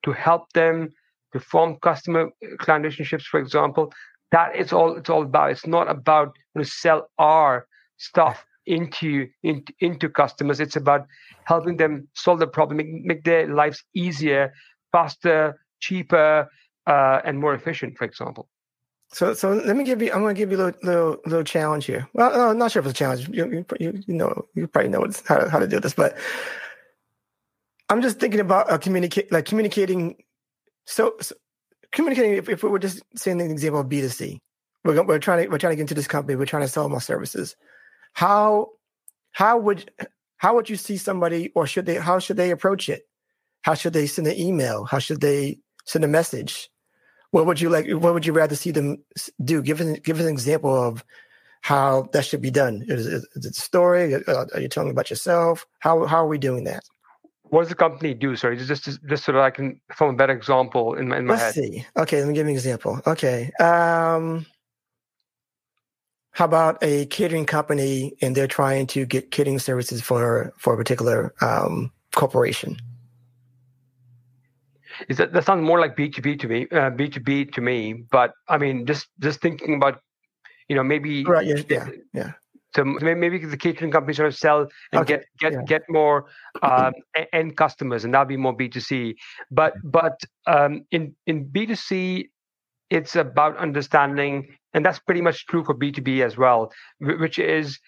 to 0.04 0.12
help 0.12 0.52
them, 0.52 0.90
to 1.32 1.40
form 1.40 1.76
customer 1.82 2.26
uh, 2.26 2.56
client 2.58 2.84
relationships, 2.84 3.26
for 3.26 3.40
example. 3.40 3.92
That 4.30 4.56
is 4.56 4.72
all 4.72 4.96
it's 4.96 5.10
all 5.10 5.22
about. 5.22 5.52
It's 5.52 5.66
not 5.66 5.88
about 5.88 6.34
to 6.56 6.64
sell 6.64 7.08
our 7.18 7.66
stuff 7.96 8.44
into, 8.66 9.28
into 9.42 9.72
into 9.80 10.08
customers. 10.08 10.60
It's 10.60 10.76
about 10.76 11.06
helping 11.44 11.76
them 11.76 12.08
solve 12.14 12.38
the 12.38 12.46
problem, 12.46 12.78
make, 12.78 13.04
make 13.04 13.24
their 13.24 13.46
lives 13.46 13.82
easier, 13.94 14.52
faster, 14.92 15.60
cheaper, 15.80 16.48
uh, 16.86 17.20
and 17.24 17.38
more 17.38 17.54
efficient. 17.54 17.98
For 17.98 18.04
example. 18.04 18.48
So, 19.12 19.32
so 19.32 19.52
let 19.52 19.76
me 19.76 19.84
give 19.84 20.02
you. 20.02 20.12
I'm 20.12 20.22
going 20.22 20.34
to 20.34 20.38
give 20.38 20.50
you 20.50 20.56
a 20.56 20.64
little, 20.64 20.80
little, 20.82 21.16
little 21.24 21.44
challenge 21.44 21.86
here. 21.86 22.08
Well, 22.14 22.50
I'm 22.50 22.58
not 22.58 22.72
sure 22.72 22.80
if 22.80 22.86
it's 22.86 22.94
a 22.94 22.98
challenge. 22.98 23.28
You, 23.28 23.64
you, 23.78 24.02
you 24.08 24.14
know, 24.14 24.46
you 24.54 24.66
probably 24.66 24.90
know 24.90 25.06
how 25.26 25.36
to, 25.36 25.48
how 25.48 25.58
to 25.60 25.68
do 25.68 25.78
this, 25.78 25.94
but 25.94 26.16
I'm 27.88 28.02
just 28.02 28.18
thinking 28.18 28.40
about 28.40 28.70
uh, 28.70 28.78
communicate, 28.78 29.30
like 29.30 29.44
communicating. 29.44 30.16
So, 30.86 31.14
so 31.20 31.34
communicating. 31.92 32.32
If, 32.32 32.48
if 32.48 32.62
we 32.64 32.70
were 32.70 32.80
just 32.80 33.02
saying 33.14 33.40
an 33.40 33.52
example 33.52 33.82
of 33.82 33.86
B2C, 33.86 34.38
we're, 34.84 35.00
we're 35.04 35.18
trying 35.20 35.44
to 35.44 35.48
we're 35.48 35.58
trying 35.58 35.72
to 35.72 35.76
get 35.76 35.82
into 35.82 35.94
this 35.94 36.08
company. 36.08 36.34
We're 36.34 36.46
trying 36.46 36.64
to 36.64 36.68
sell 36.68 36.88
more 36.88 37.00
services 37.00 37.54
how 38.14 38.70
how 39.32 39.58
would 39.58 39.90
how 40.38 40.54
would 40.54 40.70
you 40.70 40.76
see 40.76 40.96
somebody 40.96 41.50
or 41.54 41.66
should 41.66 41.86
they 41.86 41.96
how 41.96 42.18
should 42.18 42.36
they 42.36 42.50
approach 42.50 42.88
it? 42.88 43.02
How 43.62 43.74
should 43.74 43.92
they 43.92 44.06
send 44.06 44.26
an 44.26 44.38
email? 44.38 44.84
How 44.84 44.98
should 44.98 45.20
they 45.20 45.58
send 45.84 46.04
a 46.04 46.08
message? 46.08 46.70
What 47.32 47.46
would 47.46 47.60
you 47.60 47.68
like 47.68 47.86
what 47.90 48.14
would 48.14 48.24
you 48.24 48.32
rather 48.32 48.56
see 48.56 48.70
them 48.70 48.98
do? 49.44 49.62
Give 49.62 49.80
an 49.80 49.94
give 49.94 50.20
an 50.20 50.28
example 50.28 50.72
of 50.72 51.04
how 51.62 52.08
that 52.12 52.24
should 52.26 52.42
be 52.42 52.50
done. 52.50 52.84
Is, 52.88 53.06
is, 53.06 53.26
is 53.34 53.46
it 53.46 53.56
a 53.56 53.60
story? 53.60 54.14
Uh, 54.14 54.44
are 54.54 54.60
you 54.60 54.68
telling 54.68 54.90
about 54.90 55.10
yourself? 55.10 55.66
How 55.80 56.04
how 56.06 56.18
are 56.18 56.28
we 56.28 56.38
doing 56.38 56.64
that? 56.64 56.84
What 57.44 57.62
does 57.62 57.70
the 57.70 57.74
company 57.74 58.14
do? 58.14 58.36
Sorry 58.36 58.56
just 58.56 58.84
just, 58.84 59.04
just 59.06 59.24
so 59.24 59.32
that 59.32 59.40
i 59.40 59.50
can 59.50 59.80
form 59.96 60.14
a 60.14 60.16
better 60.16 60.32
example 60.32 60.94
in 60.94 61.08
my, 61.08 61.18
in 61.18 61.26
my 61.26 61.34
let's 61.34 61.42
head. 61.42 61.54
see. 61.54 61.86
Okay 61.96 62.20
let 62.20 62.28
me 62.28 62.34
give 62.34 62.46
me 62.46 62.52
an 62.52 62.56
example. 62.56 63.00
Okay 63.06 63.50
um 63.58 64.46
how 66.34 66.44
about 66.44 66.78
a 66.82 67.06
catering 67.06 67.46
company 67.46 68.12
and 68.20 68.36
they're 68.36 68.48
trying 68.48 68.88
to 68.88 69.06
get 69.06 69.30
catering 69.30 69.60
services 69.60 70.02
for 70.02 70.52
for 70.58 70.74
a 70.74 70.76
particular 70.76 71.32
um, 71.40 71.92
corporation? 72.14 72.76
Is 75.08 75.16
that 75.18 75.32
that 75.32 75.44
sounds 75.44 75.62
more 75.62 75.80
like 75.80 75.94
B 75.96 76.08
two 76.08 76.22
B 76.22 76.36
to 76.36 76.48
me, 76.48 76.66
uh, 76.72 76.90
B 76.90 77.08
two 77.08 77.20
B 77.20 77.44
to 77.44 77.60
me. 77.60 77.92
But 78.10 78.32
I 78.48 78.58
mean, 78.58 78.84
just 78.84 79.06
just 79.20 79.40
thinking 79.40 79.76
about, 79.76 80.00
you 80.68 80.74
know, 80.74 80.82
maybe 80.82 81.24
right, 81.24 81.46
yeah, 81.46 81.62
yeah, 81.68 81.88
yeah. 82.12 82.32
So 82.74 82.84
maybe 82.84 83.38
the 83.38 83.56
catering 83.56 83.92
company 83.92 84.14
trying 84.14 84.32
to 84.32 84.36
sell 84.36 84.66
and 84.90 85.02
okay. 85.02 85.18
get 85.18 85.24
get 85.38 85.52
yeah. 85.52 85.62
get 85.62 85.82
more 85.88 86.26
um, 86.62 86.94
end 87.32 87.56
customers, 87.56 88.04
and 88.04 88.12
that'll 88.12 88.26
be 88.26 88.36
more 88.36 88.56
B 88.56 88.68
two 88.68 88.80
C. 88.80 89.14
But 89.52 89.74
but 89.84 90.20
um, 90.48 90.84
in 90.90 91.14
in 91.28 91.44
B 91.44 91.66
two 91.66 91.76
C, 91.76 92.30
it's 92.94 93.16
about 93.16 93.56
understanding 93.58 94.46
and 94.72 94.84
that's 94.84 95.00
pretty 95.00 95.20
much 95.20 95.46
true 95.46 95.64
for 95.64 95.74
b2b 95.74 96.24
as 96.24 96.36
well 96.36 96.72
which 97.00 97.38
is 97.38 97.78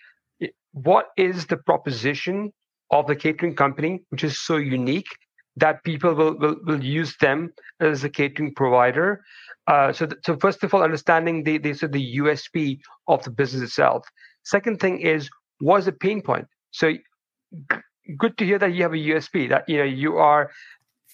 what 0.72 1.06
is 1.16 1.46
the 1.46 1.56
proposition 1.56 2.52
of 2.90 3.06
the 3.06 3.16
catering 3.16 3.54
company 3.54 4.02
which 4.10 4.24
is 4.24 4.38
so 4.40 4.56
unique 4.56 5.12
that 5.56 5.82
people 5.84 6.14
will 6.14 6.38
will, 6.38 6.56
will 6.64 6.84
use 6.84 7.16
them 7.20 7.52
as 7.80 8.04
a 8.04 8.10
catering 8.10 8.54
provider? 8.54 9.22
Uh, 9.66 9.92
so, 9.92 10.06
th- 10.06 10.20
so 10.24 10.36
first 10.36 10.62
of 10.62 10.74
all 10.74 10.82
understanding 10.82 11.42
the, 11.42 11.58
the, 11.58 11.74
so 11.74 11.86
the 11.86 12.18
usp 12.18 12.78
of 13.08 13.24
the 13.24 13.30
business 13.30 13.62
itself. 13.62 14.06
Second 14.44 14.78
thing 14.78 15.00
is 15.00 15.30
what 15.60 15.78
is 15.78 15.86
the 15.86 15.92
pain 15.92 16.20
point? 16.20 16.46
So 16.70 16.92
g- 16.92 18.14
good 18.18 18.36
to 18.38 18.44
hear 18.44 18.58
that 18.58 18.74
you 18.74 18.82
have 18.82 18.92
a 18.92 19.04
usp 19.14 19.48
that 19.48 19.68
you 19.68 19.78
know 19.78 19.84
you 19.84 20.18
are 20.18 20.50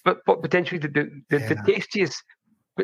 but 0.05 0.17
potentially 0.25 0.79
the, 0.79 0.89
the, 0.89 1.03
the, 1.29 1.39
yeah. 1.39 1.47
the 1.47 1.73
tastiest 1.73 2.21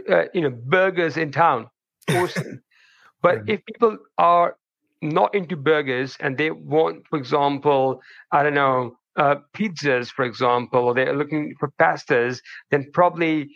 uh, 0.10 0.24
you 0.34 0.42
know 0.42 0.50
burgers 0.50 1.18
in 1.18 1.32
town 1.32 1.68
awesome 2.12 2.62
but 3.22 3.40
if 3.48 3.64
people 3.66 3.98
are 4.18 4.56
not 5.02 5.34
into 5.34 5.56
burgers 5.56 6.18
and 6.20 6.38
they 6.38 6.52
want, 6.52 7.08
for 7.08 7.18
example, 7.18 8.02
I 8.32 8.44
don't 8.44 8.54
know, 8.54 8.98
uh, 9.16 9.36
pizzas, 9.54 10.10
for 10.10 10.24
example, 10.26 10.82
or 10.82 10.94
they're 10.94 11.16
looking 11.16 11.56
for 11.60 11.72
pastas, 11.80 12.40
then 12.72 12.90
probably 12.94 13.50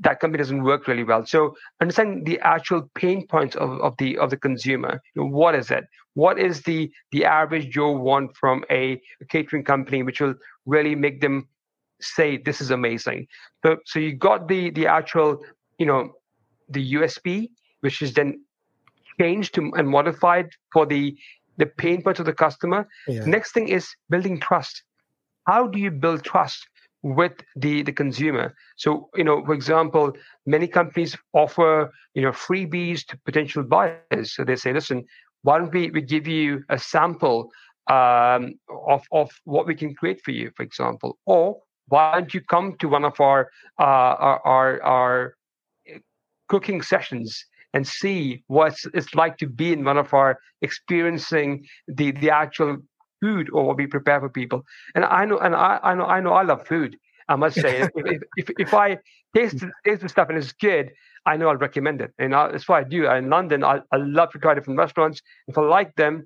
that 0.00 0.20
company 0.20 0.38
doesn't 0.38 0.64
work 0.64 0.86
really 0.86 1.04
well. 1.04 1.24
So 1.24 1.56
understanding 1.80 2.24
the 2.24 2.38
actual 2.40 2.90
pain 2.94 3.26
points 3.26 3.56
of, 3.56 3.80
of 3.80 3.96
the 3.98 4.18
of 4.18 4.30
the 4.30 4.36
consumer. 4.36 5.00
What 5.14 5.54
is 5.54 5.70
it? 5.70 5.84
What 6.14 6.38
is 6.38 6.62
the 6.62 6.90
the 7.10 7.24
average 7.24 7.70
Joe 7.70 7.92
want 7.92 8.36
from 8.36 8.64
a, 8.70 9.00
a 9.20 9.24
catering 9.30 9.64
company, 9.64 10.02
which 10.02 10.20
will 10.20 10.34
really 10.66 10.94
make 10.94 11.20
them 11.20 11.48
say 12.00 12.36
this 12.36 12.60
is 12.60 12.70
amazing. 12.70 13.26
So 13.64 13.78
so 13.86 13.98
you 13.98 14.14
got 14.14 14.46
the 14.46 14.70
the 14.70 14.86
actual 14.86 15.40
you 15.78 15.86
know 15.86 16.12
the 16.68 16.94
USP, 16.94 17.50
which 17.80 18.02
is 18.02 18.12
then 18.14 18.44
changed 19.20 19.54
to, 19.54 19.72
and 19.76 19.88
modified 19.88 20.50
for 20.72 20.86
the 20.86 21.16
the 21.56 21.66
pain 21.66 22.02
point 22.02 22.20
of 22.20 22.26
the 22.26 22.32
customer. 22.32 22.88
Yeah. 23.08 23.24
Next 23.24 23.52
thing 23.52 23.68
is 23.68 23.88
building 24.08 24.38
trust. 24.38 24.82
How 25.46 25.66
do 25.66 25.78
you 25.78 25.90
build 25.90 26.22
trust 26.24 26.68
with 27.02 27.32
the 27.56 27.82
the 27.82 27.92
consumer? 27.92 28.54
So 28.76 29.08
you 29.14 29.24
know, 29.24 29.44
for 29.44 29.54
example, 29.54 30.12
many 30.46 30.68
companies 30.68 31.16
offer 31.32 31.90
you 32.14 32.22
know 32.22 32.32
freebies 32.32 33.04
to 33.06 33.18
potential 33.24 33.62
buyers. 33.62 34.34
So 34.34 34.44
they 34.44 34.56
say, 34.56 34.72
listen, 34.72 35.04
why 35.42 35.58
don't 35.58 35.72
we, 35.72 35.90
we 35.90 36.02
give 36.02 36.26
you 36.26 36.64
a 36.68 36.78
sample 36.78 37.50
um, 37.88 38.54
of 38.86 39.02
of 39.12 39.30
what 39.44 39.66
we 39.66 39.74
can 39.74 39.94
create 39.94 40.20
for 40.24 40.32
you, 40.32 40.50
for 40.56 40.62
example, 40.62 41.18
or 41.26 41.58
why 41.88 42.12
don't 42.14 42.34
you 42.34 42.40
come 42.42 42.76
to 42.78 42.88
one 42.88 43.04
of 43.04 43.18
our 43.20 43.50
uh, 43.80 43.82
our, 43.82 44.46
our, 44.46 44.82
our 44.82 45.34
cooking 46.48 46.82
sessions 46.82 47.44
and 47.74 47.86
see 47.86 48.42
what 48.46 48.76
it's 48.94 49.14
like 49.14 49.36
to 49.38 49.46
be 49.46 49.72
in 49.72 49.84
one 49.84 49.98
of 49.98 50.12
our 50.14 50.38
experiencing 50.62 51.66
the 51.86 52.12
the 52.12 52.30
actual 52.30 52.78
food 53.20 53.50
or 53.52 53.64
what 53.64 53.76
we 53.76 53.86
prepare 53.86 54.20
for 54.20 54.28
people. 54.28 54.64
And 54.94 55.04
I 55.04 55.24
know, 55.24 55.38
and 55.38 55.54
I, 55.54 55.78
I 55.82 55.94
know, 55.94 56.04
I 56.04 56.20
know, 56.20 56.32
I 56.32 56.42
love 56.42 56.66
food. 56.66 56.96
I 57.28 57.36
must 57.36 57.60
say, 57.60 57.80
if, 57.80 57.90
if, 57.96 58.22
if, 58.36 58.50
if, 58.58 58.74
I 58.74 58.98
taste 59.34 59.64
taste 59.84 60.02
the 60.02 60.08
stuff 60.08 60.28
and 60.28 60.38
it's 60.38 60.52
good, 60.52 60.92
I 61.26 61.36
know 61.36 61.48
I'll 61.48 61.56
recommend 61.56 62.00
it. 62.00 62.12
And 62.18 62.34
I, 62.34 62.50
that's 62.50 62.68
what 62.68 62.78
I 62.78 62.84
do. 62.84 63.10
In 63.10 63.28
London, 63.28 63.64
I, 63.64 63.80
I 63.92 63.96
love 63.96 64.30
to 64.32 64.38
try 64.38 64.54
different 64.54 64.78
restaurants. 64.78 65.20
If 65.46 65.58
I 65.58 65.62
like 65.62 65.94
them, 65.96 66.24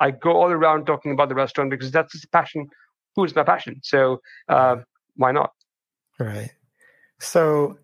I 0.00 0.10
go 0.10 0.32
all 0.32 0.50
around 0.50 0.86
talking 0.86 1.12
about 1.12 1.28
the 1.28 1.34
restaurant 1.34 1.70
because 1.70 1.90
that's 1.92 2.12
just 2.12 2.32
passion. 2.32 2.68
Food 3.14 3.26
is 3.26 3.36
my 3.36 3.44
passion. 3.44 3.80
So 3.82 4.20
uh, 4.48 4.76
why 5.16 5.32
not? 5.32 5.52
Right. 6.18 6.50
So 7.20 7.78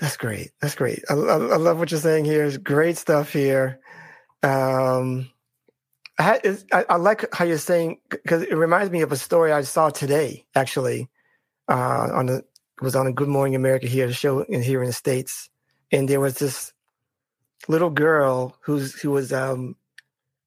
that's 0.00 0.16
great. 0.16 0.50
That's 0.62 0.74
great. 0.74 1.04
I, 1.10 1.14
I, 1.14 1.36
I 1.36 1.56
love 1.56 1.78
what 1.78 1.90
you're 1.90 2.00
saying 2.00 2.24
here. 2.24 2.44
It's 2.44 2.56
great 2.56 2.96
stuff 2.96 3.32
here. 3.32 3.80
Um, 4.42 5.30
I, 6.18 6.40
I, 6.72 6.96
like 6.96 7.26
how 7.34 7.44
you're 7.44 7.58
saying 7.58 7.98
because 8.08 8.42
it 8.42 8.54
reminds 8.54 8.90
me 8.90 9.02
of 9.02 9.12
a 9.12 9.16
story 9.16 9.52
I 9.52 9.60
saw 9.62 9.90
today. 9.90 10.46
Actually, 10.54 11.08
uh, 11.68 12.08
on 12.12 12.26
the 12.26 12.44
was 12.80 12.96
on 12.96 13.06
a 13.06 13.12
Good 13.12 13.28
Morning 13.28 13.54
America 13.54 13.86
here 13.86 14.10
show 14.12 14.40
in 14.40 14.62
here 14.62 14.80
in 14.82 14.86
the 14.86 14.92
states, 14.94 15.50
and 15.92 16.08
there 16.08 16.20
was 16.20 16.38
this 16.38 16.72
little 17.68 17.90
girl 17.90 18.56
who's 18.62 18.94
who 19.00 19.10
was 19.10 19.32
um 19.32 19.76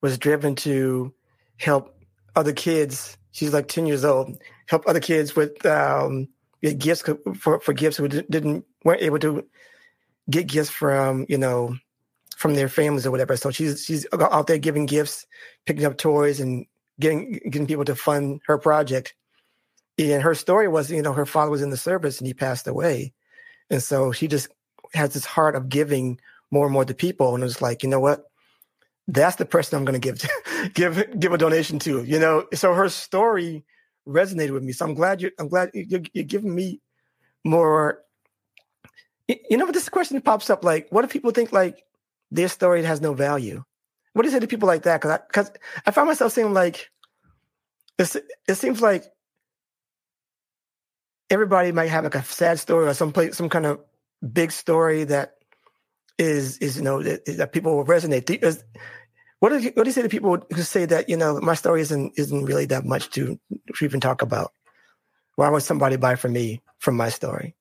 was 0.01 0.17
driven 0.17 0.55
to 0.55 1.13
help 1.57 1.95
other 2.35 2.53
kids. 2.53 3.17
She's 3.31 3.53
like 3.53 3.67
ten 3.67 3.85
years 3.85 4.03
old. 4.03 4.41
Help 4.67 4.87
other 4.87 4.99
kids 4.99 5.35
with 5.35 5.63
um 5.65 6.27
gifts 6.71 7.03
for 7.39 7.59
for 7.59 7.73
gifts 7.73 7.97
who 7.97 8.07
didn't 8.07 8.65
weren't 8.85 9.01
able 9.01 9.19
to 9.19 9.45
get 10.29 10.47
gifts 10.47 10.69
from 10.69 11.25
you 11.27 11.37
know 11.37 11.75
from 12.37 12.55
their 12.55 12.69
families 12.69 13.05
or 13.05 13.11
whatever. 13.11 13.35
So 13.37 13.51
she's 13.51 13.83
she's 13.85 14.05
out 14.13 14.47
there 14.47 14.57
giving 14.57 14.85
gifts, 14.85 15.25
picking 15.65 15.85
up 15.85 15.97
toys, 15.97 16.39
and 16.39 16.65
getting 16.99 17.39
getting 17.49 17.67
people 17.67 17.85
to 17.85 17.95
fund 17.95 18.41
her 18.47 18.57
project. 18.57 19.13
And 19.97 20.23
her 20.23 20.33
story 20.33 20.67
was, 20.67 20.89
you 20.89 21.01
know, 21.01 21.13
her 21.13 21.25
father 21.25 21.51
was 21.51 21.61
in 21.61 21.69
the 21.69 21.77
service 21.77 22.17
and 22.17 22.27
he 22.27 22.33
passed 22.33 22.67
away, 22.67 23.13
and 23.69 23.81
so 23.81 24.11
she 24.11 24.27
just 24.27 24.49
has 24.93 25.13
this 25.13 25.25
heart 25.25 25.55
of 25.55 25.69
giving 25.69 26.19
more 26.51 26.65
and 26.65 26.73
more 26.73 26.85
to 26.85 26.93
people. 26.93 27.33
And 27.33 27.43
it 27.43 27.45
was 27.45 27.61
like, 27.61 27.83
you 27.83 27.89
know 27.89 27.99
what? 27.99 28.23
That's 29.07 29.35
the 29.35 29.45
person 29.45 29.77
I'm 29.77 29.85
going 29.85 29.99
to 29.99 30.11
give 30.11 30.73
give 30.73 31.19
give 31.19 31.33
a 31.33 31.37
donation 31.37 31.79
to. 31.79 32.03
You 32.03 32.19
know, 32.19 32.45
so 32.53 32.73
her 32.73 32.89
story 32.89 33.65
resonated 34.07 34.51
with 34.51 34.63
me. 34.63 34.73
So 34.73 34.85
I'm 34.85 34.93
glad 34.93 35.21
you're 35.21 35.31
I'm 35.39 35.47
glad 35.47 35.71
you're, 35.73 36.01
you're 36.13 36.25
giving 36.25 36.53
me 36.53 36.81
more 37.43 38.03
you 39.27 39.57
know, 39.57 39.65
but 39.65 39.73
this 39.73 39.89
question 39.89 40.21
pops 40.21 40.49
up 40.49 40.63
like, 40.63 40.87
what 40.89 41.05
if 41.05 41.11
people 41.11 41.31
think 41.31 41.51
like 41.51 41.83
their 42.31 42.47
story 42.47 42.83
has 42.83 43.01
no 43.01 43.13
value? 43.13 43.63
What 44.13 44.23
do 44.23 44.27
you 44.27 44.33
say 44.33 44.39
to 44.39 44.47
people 44.47 44.67
like 44.67 44.83
that? 44.83 45.01
Because 45.01 45.11
I, 45.11 45.19
cause 45.31 45.51
I 45.85 45.91
find 45.91 46.07
myself 46.07 46.33
saying 46.33 46.53
like, 46.53 46.91
it's, 47.97 48.15
it 48.47 48.55
seems 48.55 48.81
like 48.81 49.05
everybody 51.29 51.71
might 51.71 51.89
have 51.89 52.03
like 52.03 52.15
a 52.15 52.23
sad 52.23 52.59
story 52.59 52.87
or 52.87 52.93
some 52.93 53.13
place, 53.13 53.37
some 53.37 53.49
kind 53.49 53.65
of 53.65 53.79
big 54.31 54.51
story 54.51 55.03
that 55.05 55.35
is 56.19 56.59
is 56.59 56.77
you 56.77 56.83
know 56.83 57.01
that, 57.01 57.25
that 57.25 57.53
people 57.53 57.75
will 57.75 57.85
resonate. 57.85 58.29
Is, 58.43 58.63
what 59.43 59.49
do 59.49 59.59
you 59.59 59.71
what 59.73 59.83
do 59.83 59.89
you 59.89 59.91
say 59.91 60.01
to 60.01 60.07
people 60.07 60.37
who 60.55 60.61
say 60.61 60.85
that 60.85 61.09
you 61.09 61.17
know 61.17 61.37
my 61.41 61.53
story 61.53 61.81
isn't 61.81 62.13
isn't 62.15 62.45
really 62.45 62.63
that 62.67 62.85
much 62.85 63.09
to, 63.09 63.37
to 63.75 63.83
even 63.83 63.99
talk 63.99 64.21
about? 64.21 64.53
Why 65.35 65.49
would 65.49 65.63
somebody 65.63 65.97
buy 65.97 66.15
from 66.15 66.31
me 66.31 66.61
from 66.79 66.95
my 66.95 67.09
story? 67.09 67.53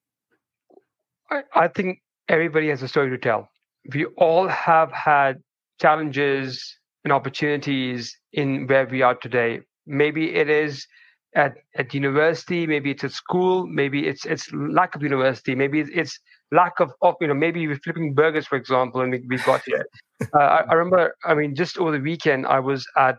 I, 1.29 1.43
I 1.53 1.67
think 1.67 2.01
everybody 2.29 2.69
has 2.69 2.85
a 2.85 2.87
story 2.87 3.11
to 3.11 3.19
tell. 3.19 3.49
We 3.93 4.05
all 4.17 4.47
have 4.47 4.93
had 4.93 5.43
challenges 5.81 6.79
and 7.03 7.13
opportunities 7.13 8.17
in 8.33 8.69
where 8.69 8.87
we 8.87 9.03
are 9.03 9.17
today. 9.17 9.63
Maybe 9.85 10.37
it 10.37 10.49
is 10.49 10.87
at, 11.35 11.55
at 11.77 11.93
university, 11.95 12.65
maybe 12.65 12.93
it's 12.93 13.03
at 13.03 13.11
school, 13.11 13.67
maybe 13.67 14.07
it's 14.07 14.25
it's 14.25 14.53
lack 14.53 14.95
of 14.95 15.03
university, 15.03 15.57
maybe 15.57 15.81
it's, 15.81 16.21
lack 16.53 16.79
of, 16.79 16.93
of 17.01 17.17
you 17.21 17.27
know 17.27 17.35
maybe 17.35 17.67
we're 17.67 17.79
flipping 17.79 18.15
burgers 18.15 18.47
for 18.47 18.57
example 18.57 19.01
and 19.01 19.11
we, 19.11 19.25
we 19.29 19.39
got 19.39 19.63
here. 19.65 19.85
uh, 20.35 20.39
I, 20.39 20.61
I, 20.69 20.75
remember, 20.75 21.17
I 21.25 21.35
mean, 21.35 21.57
just 21.57 21.79
over 21.79 21.91
the 21.91 21.99
weekend 21.99 22.47
I 22.47 22.61
was 22.61 22.87
at 22.97 23.19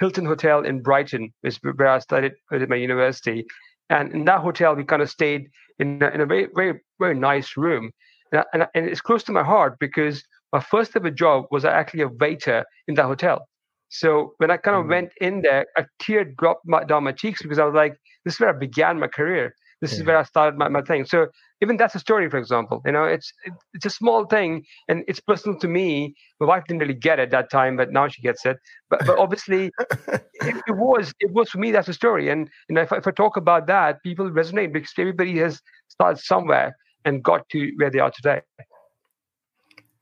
Hilton 0.00 0.26
Hotel 0.26 0.64
in 0.64 0.82
Brighton, 0.82 1.32
is 1.44 1.58
where 1.62 1.88
I 1.88 2.00
studied 2.00 2.32
at 2.52 2.68
my 2.68 2.76
university, 2.76 3.46
and 3.88 4.12
in 4.12 4.24
that 4.24 4.40
hotel 4.40 4.74
we 4.74 4.84
kind 4.84 5.02
of 5.02 5.08
stayed 5.08 5.48
in 5.78 6.02
a, 6.02 6.08
in 6.08 6.20
a 6.20 6.26
very 6.26 6.48
very 6.54 6.80
very 6.98 7.14
nice 7.14 7.56
room, 7.56 7.90
and, 8.32 8.44
and, 8.52 8.66
and 8.74 8.86
it's 8.86 9.00
close 9.00 9.22
to 9.24 9.32
my 9.32 9.44
heart 9.44 9.76
because 9.78 10.22
my 10.52 10.60
first 10.60 10.96
ever 10.96 11.10
job 11.10 11.44
was 11.50 11.64
actually 11.64 12.02
a 12.02 12.08
waiter 12.08 12.64
in 12.88 12.94
that 12.96 13.06
hotel. 13.06 13.46
So 13.88 14.34
when 14.38 14.50
I 14.50 14.56
kind 14.56 14.76
of 14.76 14.82
mm-hmm. 14.82 14.90
went 14.90 15.10
in 15.20 15.42
there, 15.42 15.66
a 15.76 15.84
tear 16.00 16.24
dropped 16.24 16.66
my, 16.66 16.82
down 16.82 17.04
my 17.04 17.12
cheeks 17.12 17.42
because 17.42 17.60
I 17.60 17.64
was 17.64 17.74
like, 17.74 17.96
"This 18.24 18.34
is 18.34 18.40
where 18.40 18.50
I 18.50 18.58
began 18.58 18.98
my 18.98 19.06
career. 19.06 19.54
This 19.84 19.92
yeah. 19.92 20.00
is 20.00 20.06
where 20.06 20.18
I 20.18 20.22
started 20.22 20.58
my, 20.58 20.68
my 20.68 20.80
thing." 20.82 21.04
So 21.04 21.26
even 21.60 21.76
that's 21.76 21.94
a 21.94 21.98
story, 21.98 22.28
for 22.30 22.38
example. 22.38 22.80
You 22.86 22.92
know, 22.92 23.04
it's 23.04 23.32
it, 23.44 23.52
it's 23.74 23.86
a 23.86 23.90
small 23.90 24.24
thing 24.26 24.64
and 24.88 25.04
it's 25.06 25.20
personal 25.20 25.58
to 25.60 25.68
me. 25.68 26.14
My 26.40 26.46
wife 26.46 26.64
didn't 26.66 26.80
really 26.80 26.94
get 27.08 27.18
it 27.18 27.30
that 27.30 27.50
time, 27.50 27.76
but 27.76 27.92
now 27.92 28.08
she 28.08 28.22
gets 28.22 28.46
it. 28.46 28.56
But 28.90 29.06
but 29.06 29.18
obviously, 29.18 29.70
it, 30.08 30.56
it, 30.66 30.76
was 30.76 31.12
it 31.20 31.32
was 31.32 31.50
for 31.50 31.58
me. 31.58 31.70
That's 31.72 31.88
a 31.88 31.94
story, 31.94 32.30
and 32.30 32.48
you 32.68 32.74
know, 32.74 32.82
if, 32.82 32.92
if 32.92 33.06
I 33.06 33.10
talk 33.10 33.36
about 33.36 33.66
that, 33.66 34.02
people 34.02 34.30
resonate 34.30 34.72
because 34.72 34.92
everybody 34.98 35.38
has 35.38 35.60
started 35.88 36.22
somewhere 36.22 36.76
and 37.04 37.22
got 37.22 37.48
to 37.50 37.72
where 37.76 37.90
they 37.90 37.98
are 37.98 38.10
today. 38.10 38.40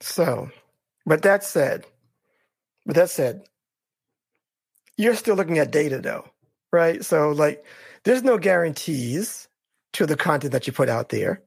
So, 0.00 0.50
but 1.06 1.22
that 1.22 1.44
said, 1.44 1.86
but 2.86 2.96
that 2.96 3.10
said, 3.10 3.42
you're 4.96 5.14
still 5.16 5.36
looking 5.36 5.58
at 5.58 5.70
data 5.70 6.00
though, 6.00 6.24
right? 6.72 7.04
So 7.04 7.30
like 7.30 7.64
there's 8.04 8.22
no 8.22 8.38
guarantees 8.38 9.48
to 9.94 10.06
the 10.06 10.16
content 10.16 10.52
that 10.52 10.66
you 10.66 10.72
put 10.72 10.88
out 10.88 11.10
there. 11.10 11.42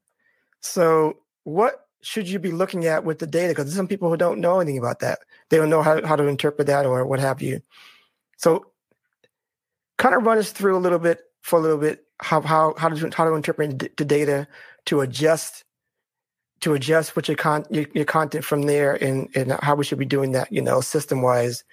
So 0.62 1.18
what 1.44 1.88
should 2.02 2.30
you 2.30 2.40
be 2.40 2.52
looking 2.52 2.86
at 2.86 3.04
with 3.04 3.20
the 3.20 3.28
data? 3.28 3.50
Because 3.50 3.74
some 3.74 3.88
people 3.88 4.10
who 4.10 4.18
don't 4.18 4.40
know 4.40 4.60
anything 4.60 4.78
about 4.78 5.00
that. 5.00 5.20
They 5.50 5.58
don't 5.58 5.70
know 5.70 5.82
how, 5.82 6.06
how 6.06 6.16
to 6.16 6.28
interpret 6.28 6.68
that 6.68 6.86
or 6.86 7.06
what 7.06 7.20
have 7.20 7.42
you. 7.42 7.62
So 8.38 8.68
kind 9.98 10.16
of 10.16 10.24
run 10.24 10.38
us 10.38 10.52
through 10.52 10.78
a 10.78 10.80
little 10.80 11.00
bit 11.00 11.22
for 11.42 11.60
a 11.60 11.62
little 11.62 11.78
bit 11.78 12.06
how 12.20 12.42
how 12.42 12.74
how 12.78 12.90
to 12.90 13.10
how 13.16 13.26
to 13.26 13.34
interpret 13.34 13.98
the 13.98 14.06
data 14.06 14.48
to 14.86 15.02
adjust 15.02 15.64
to 16.62 16.74
adjust 16.74 17.16
what 17.16 17.28
your 17.28 17.38
con 17.38 17.66
your, 17.70 17.86
your 17.94 18.06
content 18.06 18.44
from 18.44 18.64
there 18.64 18.96
and 19.04 19.30
and 19.36 19.52
how 19.62 19.76
we 19.76 19.84
should 19.84 20.00
be 20.00 20.06
doing 20.06 20.32
that 20.32 20.52
you 20.52 20.62
know 20.62 20.82
system 20.82 21.22
wise 21.22 21.64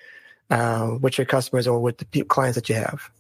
um, 0.51 1.01
with 1.01 1.17
your 1.17 1.25
customers 1.25 1.67
or 1.67 1.81
with 1.81 1.99
the 1.99 2.23
clients 2.25 2.57
that 2.57 2.69
you 2.69 2.75
have 2.75 3.11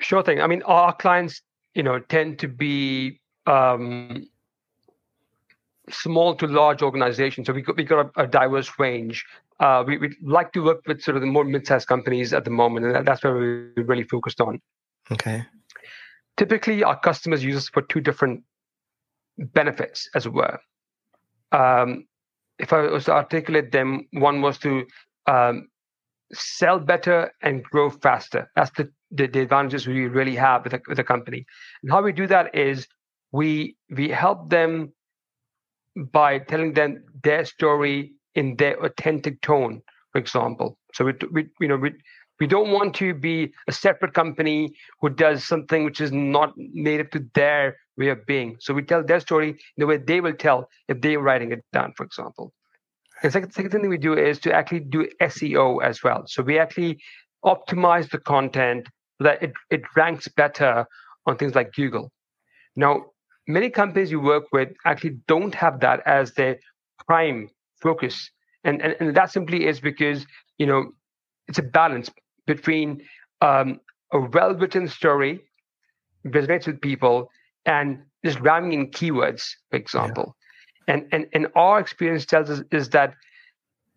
sure 0.00 0.22
thing 0.22 0.40
i 0.40 0.46
mean 0.46 0.62
our 0.62 0.94
clients 0.94 1.42
you 1.74 1.82
know 1.82 1.98
tend 1.98 2.38
to 2.38 2.48
be 2.48 3.20
um, 3.46 4.26
small 5.90 6.34
to 6.34 6.46
large 6.46 6.82
organizations 6.82 7.46
so 7.46 7.52
we 7.52 7.62
got, 7.62 7.76
we 7.76 7.84
got 7.84 8.06
a, 8.16 8.22
a 8.22 8.26
diverse 8.26 8.70
range 8.78 9.24
uh, 9.60 9.84
we, 9.86 9.98
we 9.98 10.16
like 10.22 10.52
to 10.52 10.62
work 10.62 10.80
with 10.86 11.00
sort 11.00 11.16
of 11.16 11.20
the 11.20 11.26
more 11.26 11.44
mid-sized 11.44 11.86
companies 11.86 12.32
at 12.32 12.44
the 12.44 12.50
moment 12.50 12.86
and 12.86 13.06
that's 13.06 13.22
where 13.22 13.34
we're 13.34 13.84
really 13.84 14.04
focused 14.04 14.40
on 14.40 14.60
okay 15.10 15.44
typically 16.36 16.82
our 16.82 16.98
customers 16.98 17.44
use 17.44 17.56
us 17.56 17.68
for 17.68 17.82
two 17.82 18.00
different 18.00 18.42
benefits, 19.38 20.08
as 20.14 20.26
it 20.26 20.32
were. 20.32 20.58
Um, 21.52 22.06
if 22.58 22.72
I 22.72 22.82
was 22.82 23.04
to 23.06 23.12
articulate 23.12 23.72
them, 23.72 24.06
one 24.12 24.40
was 24.42 24.58
to 24.58 24.86
um, 25.26 25.68
sell 26.32 26.78
better 26.78 27.32
and 27.42 27.62
grow 27.64 27.90
faster. 27.90 28.50
That's 28.56 28.70
the, 28.76 28.90
the, 29.12 29.26
the 29.26 29.40
advantages 29.40 29.86
we 29.86 30.06
really 30.08 30.36
have 30.36 30.64
with 30.64 30.74
a, 30.74 30.80
with 30.88 30.98
a 30.98 31.04
company. 31.04 31.44
And 31.82 31.92
how 31.92 32.02
we 32.02 32.12
do 32.12 32.26
that 32.26 32.54
is 32.54 32.86
we 33.30 33.76
we 33.90 34.08
help 34.08 34.50
them 34.50 34.92
by 36.12 36.38
telling 36.38 36.72
them 36.74 37.04
their 37.22 37.44
story 37.44 38.12
in 38.34 38.56
their 38.56 38.82
authentic 38.84 39.40
tone, 39.42 39.82
for 40.10 40.18
example. 40.18 40.78
So 40.94 41.04
we, 41.04 41.12
we 41.30 41.48
you 41.60 41.68
know 41.68 41.76
we 41.76 41.92
We 42.40 42.48
don't 42.48 42.72
want 42.72 42.94
to 42.96 43.14
be 43.14 43.52
a 43.68 43.72
separate 43.72 44.14
company 44.14 44.58
who 45.00 45.08
does 45.10 45.44
something 45.44 45.84
which 45.84 46.00
is 46.00 46.10
not 46.10 46.54
native 46.56 47.10
to 47.10 47.20
their 47.34 47.76
way 47.96 48.08
of 48.08 48.26
being. 48.26 48.56
So 48.58 48.74
we 48.74 48.82
tell 48.82 49.04
their 49.04 49.20
story 49.20 49.50
in 49.50 49.78
the 49.78 49.86
way 49.86 49.98
they 49.98 50.20
will 50.20 50.34
tell 50.34 50.68
if 50.88 51.00
they're 51.00 51.20
writing 51.20 51.52
it 51.52 51.62
down, 51.72 51.92
for 51.96 52.04
example. 52.04 52.52
The 53.22 53.30
second, 53.30 53.52
second 53.52 53.70
thing 53.70 53.88
we 53.88 53.98
do 53.98 54.14
is 54.14 54.40
to 54.40 54.52
actually 54.52 54.80
do 54.80 55.06
SEO 55.20 55.84
as 55.90 56.02
well. 56.02 56.24
So 56.26 56.42
we 56.42 56.58
actually 56.58 56.98
optimize 57.44 58.10
the 58.10 58.18
content 58.18 58.88
so 59.22 59.28
that 59.28 59.42
it, 59.42 59.52
it 59.70 59.82
ranks 59.96 60.26
better 60.28 60.84
on 61.26 61.36
things 61.36 61.54
like 61.54 61.72
Google. 61.74 62.10
Now, 62.74 63.04
many 63.46 63.70
companies 63.70 64.10
you 64.10 64.20
work 64.20 64.44
with 64.52 64.70
actually 64.84 65.18
don't 65.28 65.54
have 65.54 65.80
that 65.80 66.00
as 66.06 66.32
their 66.34 66.58
prime 67.06 67.48
focus. 67.80 68.30
And, 68.64 68.82
and, 68.82 68.96
and 68.98 69.14
that 69.14 69.30
simply 69.30 69.66
is 69.66 69.80
because, 69.80 70.26
you 70.58 70.66
know, 70.66 70.90
it's 71.46 71.58
a 71.58 71.62
balance 71.62 72.10
between 72.46 73.02
um, 73.40 73.80
a 74.12 74.20
well-written 74.20 74.88
story 74.88 75.40
resonates 76.26 76.66
with 76.66 76.80
people 76.80 77.30
and 77.64 78.02
just 78.24 78.40
ramming 78.40 78.72
in 78.72 78.90
keywords, 78.90 79.50
for 79.70 79.76
example. 79.76 80.36
Yeah. 80.88 80.94
And, 80.94 81.06
and 81.12 81.26
and 81.32 81.46
our 81.54 81.78
experience 81.78 82.26
tells 82.26 82.50
us 82.50 82.60
is 82.72 82.88
that 82.90 83.14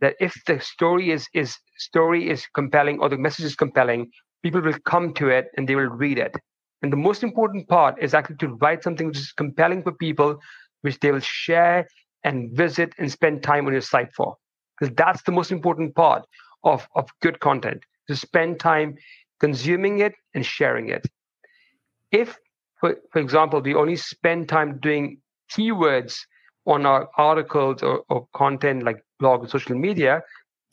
that 0.01 0.15
if 0.19 0.35
the 0.45 0.59
story 0.59 1.09
is 1.09 1.27
is 1.33 1.57
story 1.77 2.29
is 2.29 2.45
compelling 2.53 2.99
or 2.99 3.09
the 3.09 3.17
message 3.17 3.45
is 3.45 3.55
compelling, 3.55 4.11
people 4.45 4.61
will 4.61 4.77
come 4.85 5.11
to 5.11 5.27
it 5.29 5.49
and 5.57 5.67
they 5.67 5.73
will 5.75 5.95
read 6.03 6.19
it. 6.19 6.35
And 6.83 6.93
the 6.93 6.97
most 6.97 7.23
important 7.23 7.67
part 7.67 7.95
is 7.99 8.13
actually 8.13 8.35
to 8.37 8.49
write 8.61 8.83
something 8.83 9.07
which 9.07 9.17
is 9.17 9.31
compelling 9.31 9.81
for 9.81 9.91
people, 9.91 10.39
which 10.83 10.99
they 10.99 11.11
will 11.11 11.19
share 11.19 11.87
and 12.23 12.55
visit 12.55 12.93
and 12.99 13.11
spend 13.11 13.41
time 13.41 13.65
on 13.65 13.73
your 13.73 13.81
site 13.81 14.13
for. 14.13 14.35
Because 14.79 14.93
that's 14.95 15.23
the 15.23 15.31
most 15.31 15.51
important 15.51 15.95
part 15.95 16.27
of, 16.63 16.87
of 16.93 17.09
good 17.23 17.39
content, 17.39 17.81
to 18.07 18.15
spend 18.15 18.59
time 18.59 18.93
consuming 19.39 19.97
it 20.01 20.13
and 20.35 20.45
sharing 20.45 20.89
it. 20.89 21.07
If, 22.11 22.37
for, 22.79 22.97
for 23.11 23.19
example, 23.19 23.61
we 23.61 23.73
only 23.73 23.95
spend 23.95 24.47
time 24.47 24.77
doing 24.79 25.17
keywords 25.51 26.19
on 26.67 26.85
our 26.85 27.09
articles 27.17 27.81
or, 27.81 28.03
or 28.09 28.27
content 28.35 28.83
like 28.83 29.01
blog 29.19 29.43
or 29.43 29.47
social 29.47 29.75
media, 29.75 30.21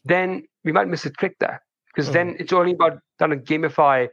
then 0.05 0.43
we 0.63 0.73
might 0.73 0.89
miss 0.89 1.07
a 1.07 1.11
trick 1.11 1.37
there. 1.41 1.63
Because 1.95 2.11
mm. 2.11 2.13
then 2.13 2.37
it's 2.39 2.53
only 2.53 2.73
about 2.73 2.99
trying 3.23 3.39
to 3.39 3.53
gamify 3.53 4.09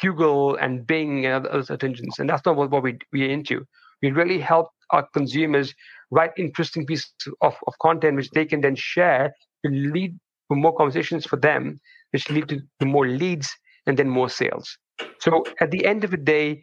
Google 0.00 0.56
and 0.56 0.86
Bing 0.86 1.26
and 1.26 1.46
other 1.46 1.62
search 1.62 1.84
engines. 1.84 2.18
And 2.18 2.28
that's 2.28 2.44
not 2.46 2.56
what, 2.56 2.70
what 2.70 2.82
we, 2.82 2.98
we're 3.12 3.30
into. 3.30 3.64
We 4.02 4.10
really 4.10 4.38
help 4.38 4.68
our 4.90 5.06
consumers 5.12 5.74
write 6.10 6.32
interesting 6.38 6.86
pieces 6.86 7.12
of, 7.42 7.54
of 7.66 7.74
content 7.80 8.16
which 8.16 8.30
they 8.30 8.44
can 8.46 8.60
then 8.60 8.76
share 8.76 9.34
to 9.64 9.70
lead 9.70 10.18
to 10.50 10.56
more 10.56 10.74
conversations 10.74 11.26
for 11.26 11.36
them, 11.36 11.80
which 12.12 12.30
lead 12.30 12.48
to, 12.48 12.60
to 12.80 12.86
more 12.86 13.06
leads 13.06 13.50
and 13.86 13.98
then 13.98 14.08
more 14.08 14.28
sales. 14.28 14.78
So 15.20 15.44
at 15.60 15.70
the 15.70 15.84
end 15.84 16.04
of 16.04 16.10
the 16.10 16.16
day, 16.16 16.62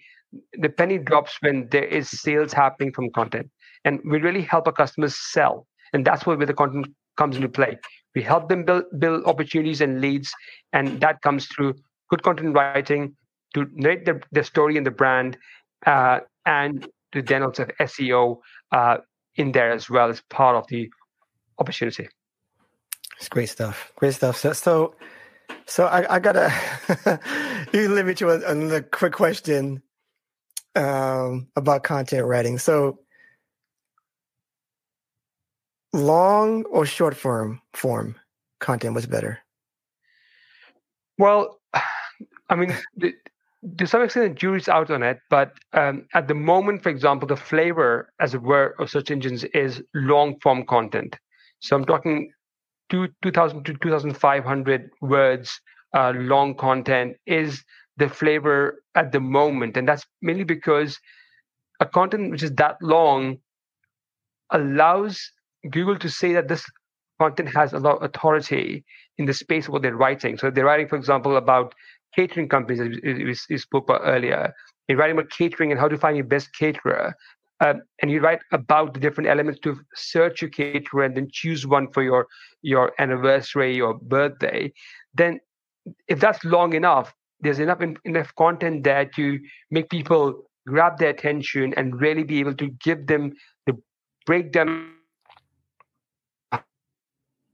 the 0.54 0.70
penny 0.70 0.98
drops 0.98 1.38
when 1.42 1.68
there 1.72 1.84
is 1.84 2.10
sales 2.10 2.54
happening 2.54 2.94
from 2.94 3.12
content. 3.12 3.50
And 3.86 4.00
we 4.10 4.20
really 4.20 4.42
help 4.42 4.68
our 4.68 4.74
customers 4.74 5.16
sell. 5.16 5.68
And 5.94 6.06
that's 6.06 6.26
where 6.26 6.38
the 6.38 6.54
content 6.54 6.88
comes 7.18 7.36
into 7.36 7.50
play. 7.50 7.78
We 8.16 8.22
help 8.22 8.50
them 8.50 8.64
build, 8.66 8.84
build 9.00 9.26
opportunities 9.26 9.82
and 9.82 10.02
leads. 10.02 10.32
And 10.74 11.02
that 11.02 11.22
comes 11.22 11.48
through 11.48 11.76
good 12.12 12.24
content 12.24 12.54
writing 12.54 13.16
to 13.56 13.66
narrate 13.74 14.06
the, 14.06 14.22
the 14.32 14.44
story 14.44 14.78
and 14.78 14.86
the 14.86 14.92
brand, 14.92 15.38
uh, 15.86 16.20
and 16.46 16.88
to 17.14 17.22
then 17.22 17.42
also 17.42 17.66
have 17.66 17.90
SEO 17.90 18.38
uh, 18.72 18.98
in 19.36 19.52
there 19.52 19.72
as 19.72 19.90
well 19.90 20.10
as 20.10 20.22
part 20.30 20.56
of 20.56 20.68
the 20.68 20.90
opportunity. 21.58 22.08
It's 23.18 23.30
great 23.30 23.50
stuff. 23.50 23.92
Great 23.96 24.14
stuff. 24.14 24.38
So, 24.38 24.54
so, 24.54 24.96
so 25.66 25.86
I, 25.86 26.16
I 26.16 26.20
gotta 26.20 26.52
you 27.74 27.88
limit 27.88 28.06
me 28.06 28.14
to 28.16 28.50
another 28.50 28.82
quick 28.82 29.14
question 29.14 29.82
um, 30.76 31.48
about 31.56 31.84
content 31.84 32.26
writing. 32.26 32.58
So, 32.58 33.00
long 35.94 36.64
or 36.66 36.86
short 36.86 37.16
form 37.16 37.62
form 37.74 38.16
content 38.60 38.96
was 38.96 39.06
better? 39.06 39.40
Well, 41.18 41.60
I 42.52 42.56
mean, 42.56 42.76
the, 42.98 43.14
to 43.78 43.88
some 43.88 44.04
extent, 44.04 44.34
the 44.34 44.40
jury's 44.40 44.68
out 44.68 44.92
on 44.92 45.04
it. 45.04 45.20
But 45.30 45.54
um, 45.74 46.06
at 46.14 46.28
the 46.28 46.36
moment, 46.36 46.84
for 46.84 46.90
example, 46.90 47.28
the 47.28 47.36
flavor, 47.38 48.12
as 48.20 48.34
it 48.36 48.42
were, 48.42 48.76
of 48.80 48.90
search 48.90 49.10
engines 49.10 49.44
is 49.46 49.82
long 49.96 50.40
form 50.42 50.66
content. 50.66 51.16
So 51.60 51.76
I'm 51.76 51.86
talking 51.86 52.32
two, 52.90 53.08
2,000 53.24 53.66
to 53.66 53.74
2,500 53.74 54.90
words 55.02 55.60
uh, 55.96 56.14
long 56.16 56.56
content 56.56 57.16
is 57.26 57.64
the 57.98 58.10
flavor 58.10 58.84
at 58.96 59.12
the 59.12 59.20
moment. 59.20 59.78
And 59.78 59.88
that's 59.88 60.06
mainly 60.22 60.44
because 60.44 61.00
a 61.80 61.86
content 61.86 62.32
which 62.32 62.44
is 62.44 62.52
that 62.56 62.78
long 62.82 63.38
allows 64.52 65.32
Google 65.70 65.98
to 66.00 66.10
say 66.10 66.34
that 66.34 66.48
this 66.48 66.66
content 67.20 67.50
has 67.56 67.74
a 67.74 67.80
lot 67.80 67.98
of 67.98 68.04
authority 68.04 68.84
in 69.18 69.26
the 69.26 69.34
space 69.34 69.68
of 69.68 69.74
what 69.74 69.84
they're 69.84 69.96
writing. 69.96 70.38
So 70.38 70.50
they're 70.50 70.66
writing, 70.66 70.88
for 70.88 70.96
example, 70.96 71.38
about 71.38 71.74
catering 72.16 72.50
companies, 72.50 72.80
as 72.82 73.48
we 73.50 73.58
spoke 73.58 73.86
about 73.86 74.02
earlier. 74.04 74.54
You're 74.88 74.98
writing 74.98 75.18
about 75.18 75.32
catering 75.32 75.72
and 75.72 75.80
how 75.80 75.88
to 75.88 75.98
find 75.98 76.18
your 76.18 76.26
best 76.26 76.50
caterer. 76.58 77.16
Um, 77.62 77.84
and 78.02 78.10
you 78.10 78.22
write 78.22 78.40
about 78.52 78.94
the 78.94 79.00
different 79.00 79.30
elements 79.30 79.60
to 79.62 79.80
search 79.94 80.42
your 80.42 80.50
caterer 80.50 81.04
and 81.04 81.16
then 81.16 81.30
choose 81.32 81.68
one 81.68 81.92
for 81.92 82.02
your 82.02 82.28
your 82.64 82.92
anniversary 82.98 83.80
or 83.80 83.94
birthday. 83.94 84.74
Then, 85.14 85.40
if 86.08 86.20
that's 86.20 86.44
long 86.44 86.74
enough, 86.74 87.14
there's 87.40 87.60
enough 87.60 87.82
enough 88.04 88.36
content 88.36 88.84
there 88.84 89.06
to 89.06 89.40
make 89.70 89.90
people 89.90 90.44
grab 90.68 90.98
their 90.98 91.10
attention 91.10 91.74
and 91.76 92.02
really 92.02 92.24
be 92.24 92.40
able 92.40 92.56
to 92.56 92.68
give 92.84 93.08
them 93.08 93.34
the 93.68 93.78
breakdown 94.26 94.94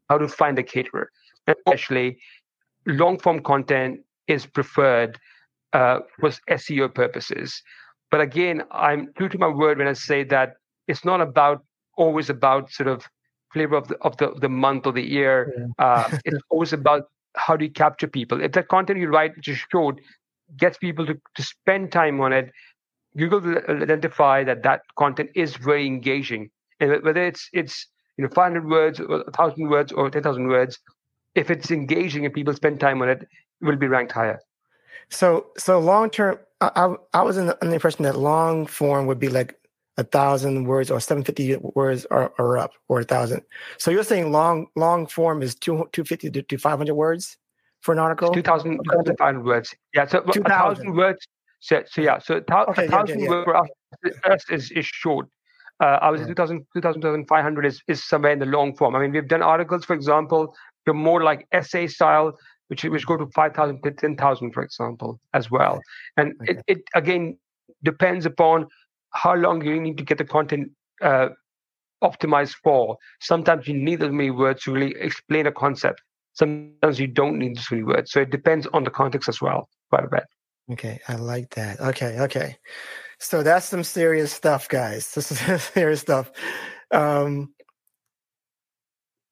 how 0.09 0.17
to 0.17 0.27
find 0.27 0.57
a 0.57 0.63
caterer. 0.63 1.11
Especially, 1.47 2.17
long 2.85 3.19
form 3.19 3.41
content 3.41 3.99
is 4.27 4.45
preferred 4.45 5.19
uh, 5.73 5.99
for 6.19 6.31
SEO 6.49 6.93
purposes. 6.93 7.61
But 8.11 8.21
again, 8.21 8.63
I'm 8.71 9.11
true 9.17 9.29
to 9.29 9.37
my 9.37 9.47
word 9.47 9.77
when 9.77 9.87
I 9.87 9.93
say 9.93 10.23
that 10.25 10.53
it's 10.87 11.03
not 11.03 11.21
about 11.21 11.63
always 11.97 12.29
about 12.29 12.71
sort 12.71 12.87
of 12.87 13.05
flavor 13.53 13.75
of 13.75 13.87
the 13.87 13.97
of 13.97 14.15
the, 14.17 14.33
the 14.39 14.49
month 14.49 14.85
or 14.85 14.93
the 14.93 15.01
year. 15.01 15.53
Yeah. 15.57 15.85
uh, 15.85 16.17
it's 16.25 16.41
always 16.49 16.73
about 16.73 17.03
how 17.35 17.55
do 17.55 17.65
you 17.65 17.71
capture 17.71 18.07
people. 18.07 18.41
If 18.41 18.53
the 18.53 18.63
content 18.63 18.99
you 18.99 19.09
write, 19.09 19.35
which 19.35 19.47
is 19.47 19.59
short, 19.71 19.99
gets 20.57 20.77
people 20.77 21.05
to, 21.05 21.19
to 21.35 21.43
spend 21.43 21.91
time 21.91 22.19
on 22.21 22.33
it, 22.33 22.51
Google 23.17 23.41
will 23.41 23.57
identify 23.81 24.43
that 24.43 24.63
that 24.63 24.81
content 24.97 25.29
is 25.35 25.55
very 25.55 25.85
engaging. 25.85 26.49
And 26.79 27.03
whether 27.03 27.25
it's 27.25 27.49
it's 27.53 27.87
you 28.17 28.23
know 28.23 28.29
500 28.33 28.67
words, 28.69 28.99
or 28.99 29.23
1,000 29.25 29.69
words, 29.69 29.91
or 29.91 30.09
10,000 30.09 30.47
words, 30.47 30.79
if 31.35 31.51
it's 31.51 31.71
engaging 31.71 32.25
and 32.25 32.33
people 32.33 32.53
spend 32.53 32.79
time 32.79 33.01
on 33.01 33.09
it 33.09 33.27
will 33.61 33.75
be 33.75 33.87
ranked 33.87 34.11
higher. 34.11 34.39
So, 35.09 35.47
so 35.57 35.79
long 35.79 36.09
term, 36.09 36.39
I, 36.61 36.95
I, 37.13 37.21
was 37.21 37.37
in 37.37 37.47
the, 37.47 37.57
in 37.61 37.69
the, 37.69 37.75
impression 37.75 38.03
that 38.03 38.17
long 38.17 38.65
form 38.65 39.05
would 39.07 39.19
be 39.19 39.29
like 39.29 39.55
a 39.97 40.03
thousand 40.03 40.65
words 40.65 40.91
or 40.91 40.99
750 40.99 41.71
words 41.75 42.05
or, 42.11 42.33
or 42.39 42.57
up 42.57 42.71
or 42.87 42.99
a 42.99 43.03
thousand. 43.03 43.43
So 43.77 43.91
you're 43.91 44.03
saying 44.03 44.31
long 44.31 44.67
long 44.75 45.07
form 45.07 45.41
is 45.41 45.55
two 45.55 45.87
250 45.93 46.31
to, 46.31 46.41
to 46.41 46.57
500 46.57 46.93
words 46.93 47.37
for 47.81 47.93
an 47.93 47.99
article? 47.99 48.33
2,000 48.33 48.79
2,500 48.83 49.45
words. 49.45 49.75
Yeah, 49.93 50.07
so 50.07 50.21
2, 50.21 50.41
a 50.41 50.43
thousand 50.43 50.95
words. 50.95 51.27
So, 51.59 51.83
so 51.87 52.01
yeah, 52.01 52.19
so 52.19 52.35
a 52.35 52.69
okay, 52.69 52.87
thousand 52.87 53.19
yeah, 53.19 53.25
yeah, 53.25 53.43
yeah. 53.47 53.61
words 54.03 54.17
for 54.21 54.31
us 54.31 54.43
is, 54.49 54.71
is 54.71 54.85
short. 54.85 55.27
Uh, 55.79 55.99
I 56.01 56.09
was 56.09 56.21
right. 56.21 56.29
2000, 56.29 56.65
2000, 56.75 57.01
2500 57.01 57.65
is, 57.65 57.81
is 57.87 58.03
somewhere 58.03 58.31
in 58.31 58.39
the 58.39 58.45
long 58.45 58.75
form. 58.75 58.95
I 58.95 58.99
mean, 58.99 59.11
we've 59.11 59.27
done 59.27 59.43
articles, 59.43 59.85
for 59.85 59.93
example, 59.93 60.55
they're 60.85 60.93
more 60.93 61.23
like 61.23 61.47
essay 61.51 61.87
style, 61.87 62.37
which 62.67 62.83
which 62.83 63.05
go 63.05 63.17
to 63.17 63.27
5,000 63.27 63.81
to 63.83 63.91
10,000, 63.91 64.51
for 64.51 64.63
example, 64.63 65.19
as 65.33 65.49
well. 65.49 65.81
And 66.17 66.33
okay. 66.41 66.51
it, 66.51 66.63
it 66.67 66.83
again 66.95 67.37
depends 67.83 68.25
upon 68.25 68.67
how 69.13 69.35
long 69.35 69.63
you 69.63 69.79
need 69.79 69.97
to 69.97 70.03
get 70.03 70.17
the 70.17 70.25
content 70.25 70.71
uh, 71.01 71.29
optimized 72.03 72.55
for. 72.63 72.97
Sometimes 73.19 73.67
you 73.67 73.73
need 73.73 73.99
those 73.99 74.11
many 74.11 74.31
words 74.31 74.63
to 74.63 74.71
really 74.71 74.95
explain 74.99 75.47
a 75.47 75.51
concept. 75.51 76.01
Sometimes 76.33 76.99
you 76.99 77.07
don't 77.07 77.39
need 77.39 77.57
those 77.57 77.71
many 77.71 77.83
words. 77.83 78.11
So 78.11 78.21
it 78.21 78.29
depends 78.29 78.67
on 78.67 78.83
the 78.83 78.91
context 78.91 79.29
as 79.29 79.41
well, 79.41 79.69
quite 79.89 80.03
a 80.03 80.09
bit. 80.09 80.23
Okay, 80.71 80.99
I 81.07 81.15
like 81.15 81.55
that. 81.55 81.79
Okay, 81.79 82.19
okay. 82.19 82.57
So 83.19 83.41
that's 83.41 83.65
some 83.65 83.83
serious 83.83 84.31
stuff, 84.31 84.67
guys. 84.67 85.13
This 85.13 85.31
is 85.31 85.63
serious 85.73 86.01
stuff. 86.01 86.31
Um, 86.91 87.53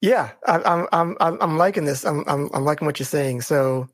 yeah, 0.05 0.31
I, 0.45 0.85
I'm 0.91 1.17
I'm 1.19 1.41
I'm 1.41 1.57
liking 1.57 1.85
this. 1.85 2.05
I'm 2.05 2.23
I'm 2.27 2.47
I'm 2.53 2.63
liking 2.63 2.85
what 2.85 2.99
you're 2.99 3.07
saying. 3.07 3.41
So 3.41 3.89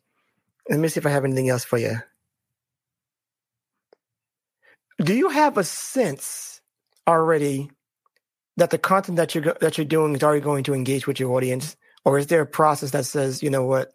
let 0.70 0.78
me 0.78 0.90
see 0.90 1.00
if 1.00 1.06
I 1.06 1.10
have 1.10 1.24
anything 1.24 1.48
else 1.48 1.64
for 1.64 1.78
you. 1.78 1.96
Do 5.00 5.16
you 5.16 5.30
have 5.30 5.58
a 5.58 5.64
sense 5.64 6.60
already 7.08 7.72
that 8.58 8.72
the 8.72 8.78
content 8.78 9.16
that 9.16 9.34
you're 9.34 9.56
that 9.62 9.78
you're 9.78 9.86
doing 9.86 10.14
is 10.14 10.22
already 10.22 10.42
going 10.42 10.66
to 10.66 10.74
engage 10.74 11.08
with 11.08 11.18
your 11.18 11.32
audience, 11.32 11.78
or 12.04 12.18
is 12.18 12.28
there 12.28 12.42
a 12.42 12.46
process 12.46 12.92
that 12.92 13.06
says, 13.06 13.42
you 13.42 13.50
know 13.50 13.66
what, 13.66 13.94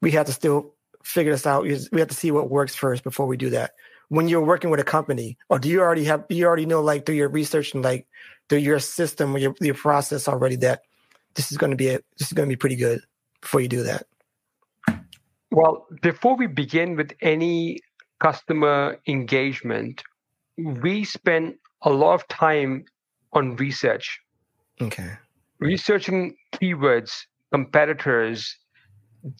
we 0.00 0.12
have 0.12 0.26
to 0.26 0.32
still 0.32 0.74
figure 1.04 1.32
this 1.32 1.46
out. 1.46 1.64
We 1.64 2.00
have 2.00 2.08
to 2.08 2.14
see 2.14 2.30
what 2.30 2.50
works 2.50 2.74
first 2.74 3.04
before 3.04 3.26
we 3.26 3.36
do 3.36 3.50
that. 3.50 3.72
When 4.08 4.26
you're 4.26 4.40
working 4.40 4.70
with 4.70 4.80
a 4.80 4.84
company, 4.84 5.36
or 5.50 5.58
do 5.58 5.68
you 5.68 5.80
already 5.80 6.04
have, 6.04 6.24
you 6.30 6.46
already 6.46 6.64
know, 6.64 6.80
like 6.80 7.04
through 7.04 7.16
your 7.16 7.28
research 7.28 7.74
and 7.74 7.84
like 7.84 8.06
through 8.48 8.58
your 8.60 8.78
system 8.78 9.34
or 9.34 9.38
your, 9.38 9.54
your 9.60 9.74
process 9.74 10.28
already 10.28 10.56
that 10.56 10.82
this 11.36 11.52
is 11.52 11.58
going 11.58 11.70
to 11.70 11.76
be 11.76 11.88
a, 11.88 12.00
this 12.18 12.28
is 12.28 12.32
going 12.32 12.48
to 12.48 12.52
be 12.52 12.58
pretty 12.58 12.76
good 12.76 13.00
before 13.40 13.60
you 13.60 13.68
do 13.68 13.82
that? 13.84 14.06
Well, 15.52 15.86
before 16.02 16.36
we 16.36 16.48
begin 16.48 16.96
with 16.96 17.12
any 17.22 17.80
customer 18.20 18.98
engagement, 19.06 20.02
we 20.56 21.04
spend 21.04 21.54
a 21.82 21.90
lot 21.90 22.14
of 22.14 22.28
time 22.28 22.84
on 23.32 23.56
research. 23.56 24.18
Okay. 24.80 25.12
Researching 25.60 26.36
keywords, 26.54 27.12
competitors, 27.52 28.58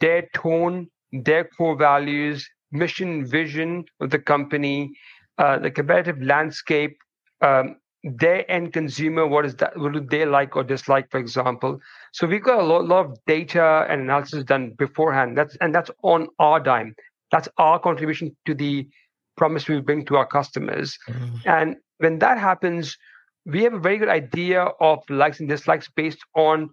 their 0.01 0.29
tone, 0.35 0.89
their 1.13 1.45
core 1.45 1.77
values, 1.77 2.49
mission, 2.73 3.27
vision 3.27 3.85
of 4.01 4.11
the 4.11 4.19
company, 4.19 4.93
uh, 5.39 5.59
the 5.59 5.71
competitive 5.71 6.23
landscape, 6.23 6.97
um, 7.43 7.77
their 8.07 8.49
end 8.51 8.73
consumer, 8.73 9.27
what 9.27 9.45
is 9.45 9.57
that? 9.57 9.77
What 9.77 9.93
do 9.93 10.01
they 10.01 10.25
like 10.25 10.55
or 10.57 10.63
dislike, 10.63 11.11
for 11.11 11.19
example? 11.19 11.81
So 12.13 12.27
we've 12.27 12.43
got 12.43 12.61
a 12.61 12.63
lot, 12.63 12.85
lot 12.85 13.07
of 13.07 13.19
data 13.27 13.87
and 13.89 14.03
analysis 14.03 14.45
done 14.45 14.75
beforehand. 14.79 15.37
That's 15.37 15.57
and 15.57 15.75
that's 15.75 15.91
on 16.03 16.29
our 16.39 16.61
dime. 16.61 16.95
That's 17.33 17.49
our 17.59 17.79
contribution 17.81 18.37
to 18.47 18.55
the 18.55 18.89
promise 19.37 19.69
we 19.69 19.81
bring 19.81 20.05
to 20.07 20.17
our 20.17 20.27
customers. 20.27 20.97
Mm-hmm. 21.09 21.49
And 21.49 21.77
when 21.99 22.19
that 22.21 22.39
happens, 22.39 22.97
we 23.45 23.63
have 23.65 23.75
a 23.75 23.81
very 23.81 23.99
good 23.99 24.09
idea 24.09 24.63
of 24.63 25.01
likes 25.11 25.41
and 25.41 25.49
dislikes 25.49 25.89
based 25.95 26.21
on 26.35 26.71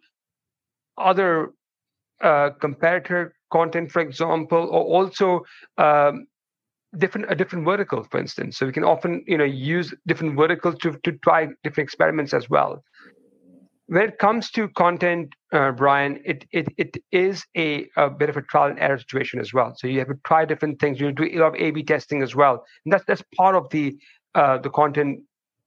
other 0.98 1.50
uh, 2.22 2.52
competitor 2.62 3.34
content, 3.52 3.92
for 3.92 4.02
example, 4.02 4.70
or 4.72 4.84
also 4.84 5.42
um, 5.78 6.28
different 6.98 7.32
a 7.32 7.36
different 7.36 7.66
vertical, 7.66 8.04
for 8.04 8.20
instance. 8.20 8.58
So 8.58 8.66
we 8.66 8.72
can 8.72 8.84
often 8.84 9.24
you 9.28 9.38
know 9.38 9.44
use 9.44 9.94
different 10.08 10.38
verticals 10.38 10.76
to 10.84 10.98
to 11.04 11.12
try 11.24 11.48
different 11.64 11.88
experiments 11.88 12.34
as 12.34 12.50
well. 12.50 12.84
When 13.88 14.04
it 14.04 14.18
comes 14.18 14.50
to 14.52 14.70
content, 14.70 15.34
uh, 15.52 15.72
Brian, 15.72 16.20
it, 16.26 16.46
it 16.52 16.68
it 16.78 16.98
is 17.12 17.46
a, 17.58 17.88
a 17.98 18.10
bit 18.10 18.30
of 18.30 18.38
a 18.38 18.42
trial 18.44 18.70
and 18.70 18.80
error 18.80 18.98
situation 18.98 19.40
as 19.40 19.54
well. 19.54 19.74
So 19.76 19.88
you 19.88 20.00
have 20.00 20.08
to 20.08 20.20
try 20.26 20.46
different 20.46 20.80
things. 20.80 21.00
You 21.00 21.12
do 21.12 21.26
a 21.26 21.38
lot 21.38 21.48
of 21.48 21.56
A/B 21.56 21.84
testing 21.84 22.22
as 22.24 22.36
well, 22.36 22.64
and 22.86 22.94
that's 22.94 23.06
that's 23.06 23.24
part 23.38 23.56
of 23.56 23.70
the 23.70 23.98
uh, 24.36 24.58
the 24.60 24.70
content 24.70 25.20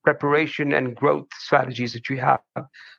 preparation 0.07 0.73
and 0.73 0.95
growth 0.95 1.27
strategies 1.41 1.93
that 1.93 2.09
you 2.09 2.19
have. 2.19 2.39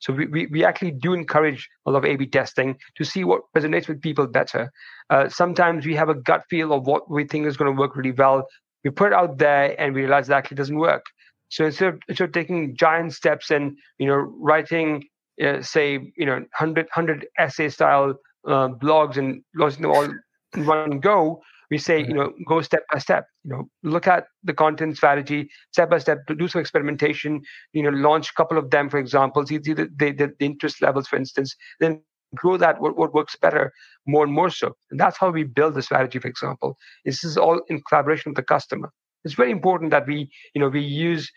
So 0.02 0.12
we, 0.12 0.28
we, 0.28 0.48
we 0.48 0.66
actually 0.66 0.92
do 0.92 1.14
encourage 1.14 1.70
a 1.86 1.92
lot 1.92 2.00
of 2.00 2.06
A/B 2.06 2.28
testing 2.28 2.76
to 2.98 3.06
see 3.06 3.24
what 3.24 3.44
resonates 3.56 3.88
with 3.88 4.02
people 4.02 4.28
better. 4.28 4.70
Uh, 5.10 5.30
sometimes 5.30 5.86
we 5.86 5.96
have 5.96 6.10
a 6.10 6.16
gut 6.30 6.44
feel 6.50 6.74
of 6.74 6.86
what 6.86 7.10
we 7.10 7.26
think 7.26 7.48
is 7.48 7.56
going 7.56 7.74
to 7.74 7.80
work 7.80 7.96
really 7.96 8.12
well. 8.12 8.46
We 8.84 8.90
put 8.92 9.14
it 9.14 9.14
out 9.14 9.38
there 9.38 9.80
and 9.80 9.96
we 9.96 10.02
realize 10.02 10.30
it 10.30 10.34
actually 10.34 10.58
doesn't 10.58 10.78
work. 10.78 11.06
So 11.48 11.66
instead 11.66 11.94
of, 11.94 12.02
instead 12.10 12.26
of 12.26 12.34
taking 12.34 12.76
giant 12.76 13.14
steps 13.14 13.52
and 13.52 13.78
you 14.00 14.08
know 14.08 14.20
writing 14.50 15.06
uh, 15.42 15.62
say 15.62 16.12
you 16.18 16.26
know 16.26 16.40
100 16.60 16.88
100 16.94 17.26
essay 17.40 17.70
style 17.70 18.16
uh, 18.46 18.68
blogs 18.84 19.16
and 19.16 19.42
launching 19.56 19.84
them 19.84 19.92
all 19.92 20.04
in 20.04 20.66
one 20.66 21.00
go, 21.00 21.42
we 21.72 21.78
say 21.78 22.00
you 22.00 22.14
know 22.14 22.34
go 22.46 22.62
step 22.62 22.84
by 22.92 23.00
step 23.00 23.28
you 23.48 23.54
know 23.54 23.70
look 23.84 24.08
at 24.08 24.26
the 24.44 24.54
content 24.54 24.98
strategy 24.98 25.50
step 25.72 25.90
by 25.90 25.98
step 25.98 26.26
to 26.28 26.36
do 26.36 26.48
some 26.48 26.62
experimentation 26.62 27.42
you 27.74 27.82
know 27.82 27.90
launch 27.90 28.30
a 28.30 28.34
couple 28.34 28.58
of 28.58 28.70
them 28.70 28.90
for 28.90 29.00
example 29.00 29.46
see, 29.46 29.58
the, 29.58 29.90
the, 29.98 30.12
the 30.12 30.34
interest 30.40 30.82
levels 30.82 31.08
for 31.08 31.16
instance 31.16 31.56
then 31.80 32.02
grow 32.36 32.58
that 32.58 32.82
what, 32.82 32.98
what 32.98 33.14
works 33.14 33.36
better 33.36 33.72
more 34.06 34.24
and 34.24 34.34
more 34.34 34.50
so. 34.50 34.76
And 34.92 35.00
that's 35.00 35.18
how 35.18 35.30
we 35.30 35.44
build 35.44 35.76
the 35.76 35.82
strategy 35.82 36.20
for 36.20 36.28
example. 36.28 36.78
This 37.06 37.24
is 37.24 37.38
all 37.38 37.62
in 37.68 37.82
collaboration 37.88 38.32
with 38.32 38.38
the 38.38 38.44
customer. 38.44 38.92
It's 39.24 39.34
very 39.34 39.52
important 39.52 39.92
that 39.92 40.08
we 40.08 40.30
you 40.54 40.62
know 40.62 40.70
we 40.70 40.82
use 40.82 41.32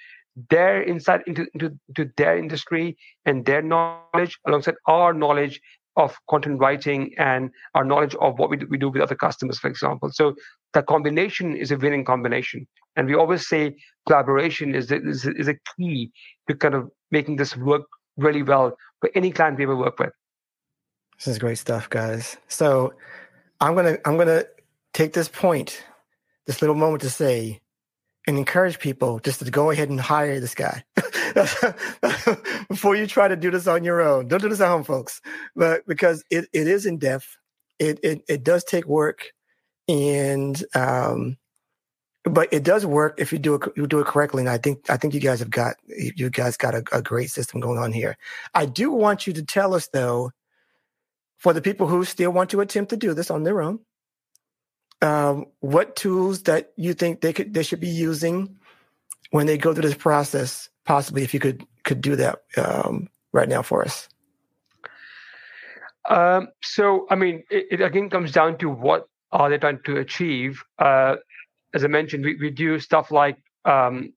their 0.48 0.82
insight 0.82 1.22
into, 1.26 1.46
into, 1.54 1.76
into 1.88 2.10
their 2.16 2.38
industry 2.38 2.96
and 3.26 3.44
their 3.44 3.62
knowledge 3.62 4.38
alongside 4.46 4.76
our 4.86 5.12
knowledge 5.12 5.60
of 5.96 6.16
content 6.30 6.60
writing 6.60 7.12
and 7.18 7.50
our 7.74 7.84
knowledge 7.84 8.14
of 8.20 8.38
what 8.38 8.48
we 8.48 8.56
do, 8.56 8.66
we 8.70 8.78
do 8.78 8.88
with 8.88 9.02
other 9.02 9.16
customers, 9.16 9.58
for 9.58 9.68
example. 9.68 10.08
So 10.12 10.36
the 10.72 10.82
combination 10.82 11.56
is 11.56 11.70
a 11.70 11.76
winning 11.76 12.04
combination. 12.04 12.66
And 12.96 13.06
we 13.06 13.14
always 13.14 13.48
say 13.48 13.76
collaboration 14.06 14.74
is, 14.74 14.90
is, 14.90 15.26
is 15.26 15.48
a 15.48 15.54
key 15.76 16.10
to 16.48 16.54
kind 16.54 16.74
of 16.74 16.90
making 17.10 17.36
this 17.36 17.56
work 17.56 17.82
really 18.16 18.42
well 18.42 18.76
for 19.00 19.10
any 19.14 19.30
client 19.30 19.58
we 19.58 19.64
ever 19.64 19.76
work 19.76 19.98
with. 19.98 20.10
This 21.18 21.28
is 21.28 21.38
great 21.38 21.58
stuff, 21.58 21.90
guys. 21.90 22.36
So 22.48 22.94
I'm 23.60 23.74
gonna 23.74 23.98
I'm 24.06 24.16
gonna 24.16 24.44
take 24.94 25.12
this 25.12 25.28
point, 25.28 25.84
this 26.46 26.62
little 26.62 26.74
moment 26.74 27.02
to 27.02 27.10
say 27.10 27.60
and 28.26 28.38
encourage 28.38 28.78
people 28.78 29.18
just 29.18 29.44
to 29.44 29.50
go 29.50 29.70
ahead 29.70 29.90
and 29.90 30.00
hire 30.00 30.40
this 30.40 30.54
guy. 30.54 30.84
before 32.68 32.96
you 32.96 33.06
try 33.06 33.28
to 33.28 33.36
do 33.36 33.50
this 33.50 33.66
on 33.66 33.84
your 33.84 34.00
own. 34.00 34.28
Don't 34.28 34.42
do 34.42 34.48
this 34.48 34.60
at 34.60 34.68
home, 34.68 34.84
folks. 34.84 35.20
But 35.54 35.86
because 35.86 36.24
it, 36.30 36.46
it 36.52 36.66
is 36.66 36.86
in 36.86 36.98
depth, 36.98 37.36
it, 37.78 37.98
it 38.02 38.22
it 38.28 38.44
does 38.44 38.64
take 38.64 38.86
work, 38.86 39.32
and 39.90 40.64
um, 40.74 41.36
but 42.24 42.52
it 42.52 42.62
does 42.62 42.86
work 42.86 43.14
if 43.18 43.32
you 43.32 43.38
do 43.38 43.54
it 43.54 43.62
you 43.76 43.86
do 43.86 44.00
it 44.00 44.06
correctly. 44.06 44.42
And 44.42 44.48
I 44.48 44.58
think 44.58 44.88
I 44.88 44.96
think 44.96 45.14
you 45.14 45.20
guys 45.20 45.40
have 45.40 45.50
got 45.50 45.76
you 45.88 46.30
guys 46.30 46.56
got 46.56 46.74
a, 46.74 46.84
a 46.92 47.02
great 47.02 47.30
system 47.30 47.60
going 47.60 47.78
on 47.78 47.92
here. 47.92 48.16
I 48.54 48.66
do 48.66 48.92
want 48.92 49.26
you 49.26 49.32
to 49.34 49.42
tell 49.42 49.74
us 49.74 49.88
though, 49.88 50.30
for 51.38 51.52
the 51.52 51.62
people 51.62 51.86
who 51.88 52.04
still 52.04 52.30
want 52.30 52.50
to 52.50 52.60
attempt 52.60 52.90
to 52.90 52.96
do 52.96 53.14
this 53.14 53.30
on 53.30 53.42
their 53.42 53.60
own, 53.60 53.80
um, 55.02 55.46
what 55.58 55.96
tools 55.96 56.44
that 56.44 56.72
you 56.76 56.94
think 56.94 57.20
they 57.20 57.32
could 57.32 57.52
they 57.52 57.64
should 57.64 57.80
be 57.80 57.88
using 57.88 58.56
when 59.30 59.46
they 59.46 59.58
go 59.58 59.72
through 59.74 59.82
this 59.88 59.94
process 59.94 60.68
possibly 60.84 61.22
if 61.22 61.34
you 61.34 61.40
could 61.40 61.64
could 61.84 62.00
do 62.00 62.16
that 62.16 62.40
um, 62.56 63.08
right 63.32 63.48
now 63.48 63.62
for 63.62 63.82
us. 63.82 64.08
Um, 66.08 66.48
so, 66.62 67.06
I 67.10 67.14
mean, 67.14 67.44
it, 67.50 67.66
it, 67.70 67.80
again 67.80 68.10
comes 68.10 68.32
down 68.32 68.58
to 68.58 68.68
what 68.68 69.06
are 69.32 69.50
they 69.50 69.58
trying 69.58 69.80
to 69.84 69.98
achieve. 69.98 70.62
Uh, 70.78 71.16
as 71.74 71.84
I 71.84 71.86
mentioned, 71.88 72.24
we, 72.24 72.36
we 72.36 72.50
do 72.50 72.78
stuff 72.80 73.10
like 73.10 73.36
um, 73.64 74.12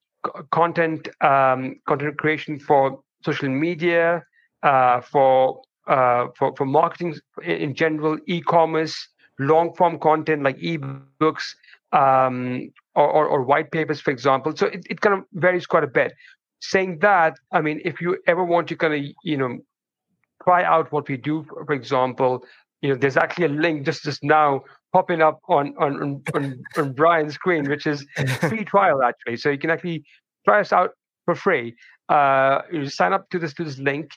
content 0.51 1.07
um, 1.21 1.79
content 1.87 2.17
creation 2.17 2.59
for 2.59 3.01
social 3.23 3.49
media, 3.49 4.23
uh, 4.63 5.01
for 5.01 5.61
uh, 5.87 6.27
for 6.37 6.55
for 6.55 6.65
marketing 6.65 7.15
in 7.43 7.75
general, 7.75 8.17
e-commerce, 8.27 9.09
long 9.39 9.73
form 9.75 9.99
content 9.99 10.43
like 10.43 10.57
ebooks 10.57 11.55
um, 11.91 12.71
or, 12.95 13.07
or, 13.07 13.27
or, 13.27 13.43
white 13.43 13.71
papers, 13.71 14.01
for 14.01 14.11
example. 14.11 14.55
So 14.55 14.67
it, 14.67 14.85
it 14.89 15.01
kind 15.01 15.19
of 15.19 15.25
varies 15.33 15.67
quite 15.67 15.83
a 15.83 15.87
bit 15.87 16.13
saying 16.63 16.99
that, 16.99 17.37
I 17.51 17.61
mean, 17.61 17.81
if 17.83 18.01
you 18.01 18.17
ever 18.25 18.43
want 18.43 18.69
to 18.69 18.75
kind 18.75 18.93
of, 18.93 19.01
you 19.23 19.37
know, 19.37 19.59
try 20.43 20.63
out 20.63 20.91
what 20.91 21.07
we 21.09 21.17
do, 21.17 21.43
for 21.43 21.73
example, 21.73 22.43
you 22.81 22.89
know, 22.89 22.95
there's 22.95 23.17
actually 23.17 23.45
a 23.45 23.49
link 23.49 23.85
just 23.85 24.03
just 24.03 24.23
now 24.23 24.63
popping 24.93 25.21
up 25.21 25.39
on 25.49 25.73
on 25.79 26.23
on, 26.33 26.63
on 26.77 26.93
Brian's 26.93 27.33
screen, 27.33 27.65
which 27.69 27.85
is 27.87 28.05
free 28.39 28.63
trial 28.63 29.03
actually. 29.03 29.37
So 29.37 29.49
you 29.49 29.57
can 29.57 29.69
actually 29.69 30.03
try 30.45 30.61
us 30.61 30.71
out 30.71 30.91
for 31.25 31.35
free. 31.35 31.75
Uh, 32.09 32.61
you 32.71 32.87
sign 32.89 33.13
up 33.13 33.29
to 33.31 33.39
this 33.39 33.53
to 33.55 33.63
this 33.63 33.79
link, 33.79 34.11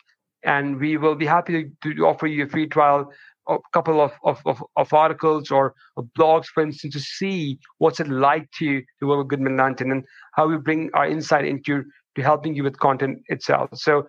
and 0.45 0.79
we 0.79 0.97
will 0.97 1.15
be 1.15 1.27
happy 1.27 1.71
to, 1.83 1.95
to 1.95 2.07
offer 2.07 2.27
you 2.27 2.45
a 2.45 2.49
free 2.49 2.67
trial 2.67 3.11
a 3.49 3.59
couple 3.73 4.01
of, 4.01 4.12
of, 4.25 4.41
of, 4.45 4.62
of, 4.77 4.93
articles 4.93 5.51
or 5.51 5.75
of 5.97 6.05
blogs, 6.19 6.47
for 6.47 6.62
instance, 6.62 6.93
to 6.95 7.01
see 7.01 7.59
what's 7.79 8.01
it 8.01 8.09
like 8.09 8.51
to, 8.59 8.83
to 8.99 9.07
work 9.07 9.19
with 9.19 9.29
Goodman 9.29 9.57
Lantern 9.57 9.93
and 9.93 10.05
how 10.35 10.49
we 10.49 10.57
bring 10.57 10.91
our 10.95 11.07
insight 11.07 11.45
into 11.45 11.85
to 12.17 12.23
helping 12.23 12.55
you 12.55 12.65
with 12.65 12.79
content 12.79 13.21
itself. 13.29 13.71
So 13.75 14.09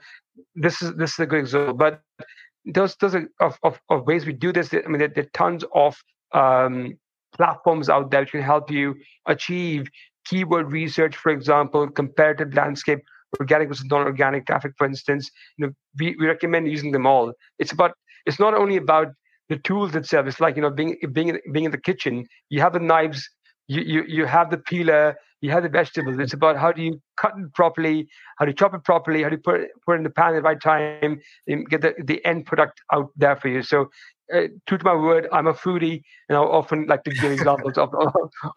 this 0.56 0.82
is 0.82 0.96
this 0.96 1.14
is 1.14 1.20
a 1.20 1.26
good 1.26 1.40
example. 1.40 1.74
But 1.74 2.02
those 2.66 2.96
those 2.96 3.16
are 3.16 3.30
of, 3.40 3.58
of, 3.64 3.80
of 3.90 4.06
ways 4.08 4.26
we 4.26 4.34
do 4.34 4.52
this. 4.52 4.74
I 4.74 4.88
mean, 4.88 5.00
there, 5.00 5.08
there 5.10 5.26
are 5.26 5.30
tons 5.34 5.64
of 5.74 5.96
um, 6.34 6.98
platforms 7.36 7.90
out 7.90 8.12
there 8.12 8.22
which 8.22 8.32
can 8.32 8.42
help 8.42 8.72
you 8.72 8.96
achieve 9.28 9.88
keyword 10.26 10.72
research, 10.72 11.16
for 11.16 11.32
example, 11.32 11.90
comparative 11.90 12.54
landscape, 12.54 13.00
organic 13.40 13.70
versus 13.70 13.86
non-organic 13.86 14.46
traffic, 14.46 14.74
for 14.78 14.86
instance. 14.86 15.30
You 15.58 15.68
know, 15.68 15.74
we, 16.00 16.16
we 16.20 16.28
recommend 16.28 16.70
using 16.70 16.92
them 16.92 17.06
all. 17.06 17.34
It's 17.60 17.72
about 17.72 17.94
it's 18.26 18.40
not 18.40 18.54
only 18.54 18.78
about 18.78 19.08
the 19.50 19.58
tools 19.58 19.96
itself. 19.96 20.28
It's 20.28 20.40
like 20.40 20.56
you 20.56 20.62
know 20.62 20.70
being 20.70 20.98
being 21.14 21.40
being 21.54 21.66
in 21.66 21.72
the 21.72 21.78
kitchen. 21.78 22.26
You 22.50 22.62
have 22.62 22.74
the 22.74 22.80
knives. 22.80 23.28
You 23.68 23.82
you 23.82 24.04
you 24.08 24.26
have 24.26 24.50
the 24.50 24.58
peeler 24.58 25.16
you 25.42 25.52
have 25.52 25.64
the 25.64 25.70
vegetables. 25.70 26.18
It's 26.20 26.34
about 26.34 26.58
how 26.58 26.72
do 26.72 26.82
you 26.82 27.02
cut 27.16 27.34
it 27.38 27.54
properly, 27.54 28.08
how 28.38 28.46
you 28.46 28.54
chop 28.54 28.74
it 28.74 28.84
properly, 28.84 29.24
how 29.24 29.30
do 29.30 29.36
you 29.36 29.42
put 29.42 29.62
it, 29.62 29.72
put 29.86 29.94
it 29.94 29.98
in 29.98 30.04
the 30.04 30.10
pan 30.10 30.30
at 30.30 30.38
the 30.38 30.42
right 30.42 30.62
time, 30.62 31.20
and 31.48 31.70
get 31.70 31.82
the, 31.82 31.94
the 32.04 32.24
end 32.26 32.46
product 32.46 32.82
out 32.92 33.10
there 33.16 33.36
for 33.36 33.48
you. 33.48 33.62
So, 33.62 33.90
uh, 34.34 34.48
true 34.66 34.78
to 34.78 34.84
my 34.84 34.96
word, 34.96 35.28
I'm 35.32 35.48
a 35.48 35.54
foodie, 35.54 36.02
and 36.28 36.38
I 36.38 36.42
often 36.42 36.88
like 36.88 37.04
to 37.06 37.12
give 37.12 37.32
examples 37.32 37.78
of, 37.78 37.94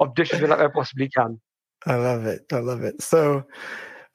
of, 0.00 0.14
dishes 0.14 0.40
that 0.40 0.52
I 0.52 0.68
possibly 0.68 1.08
can. 1.08 1.40
I 1.86 1.94
love 1.94 2.26
it. 2.26 2.44
I 2.52 2.58
love 2.58 2.82
it. 2.82 3.02
So, 3.02 3.44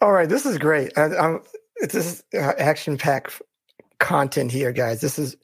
all 0.01 0.11
right, 0.11 0.27
this 0.27 0.45
is 0.45 0.57
great. 0.57 0.97
I, 0.97 1.15
I'm, 1.15 1.41
it's 1.77 1.93
this 1.93 2.23
uh, 2.33 2.53
action 2.57 2.97
packed 2.97 3.41
content 3.99 4.51
here, 4.51 4.71
guys. 4.71 5.01
This 5.01 5.17
is 5.17 5.37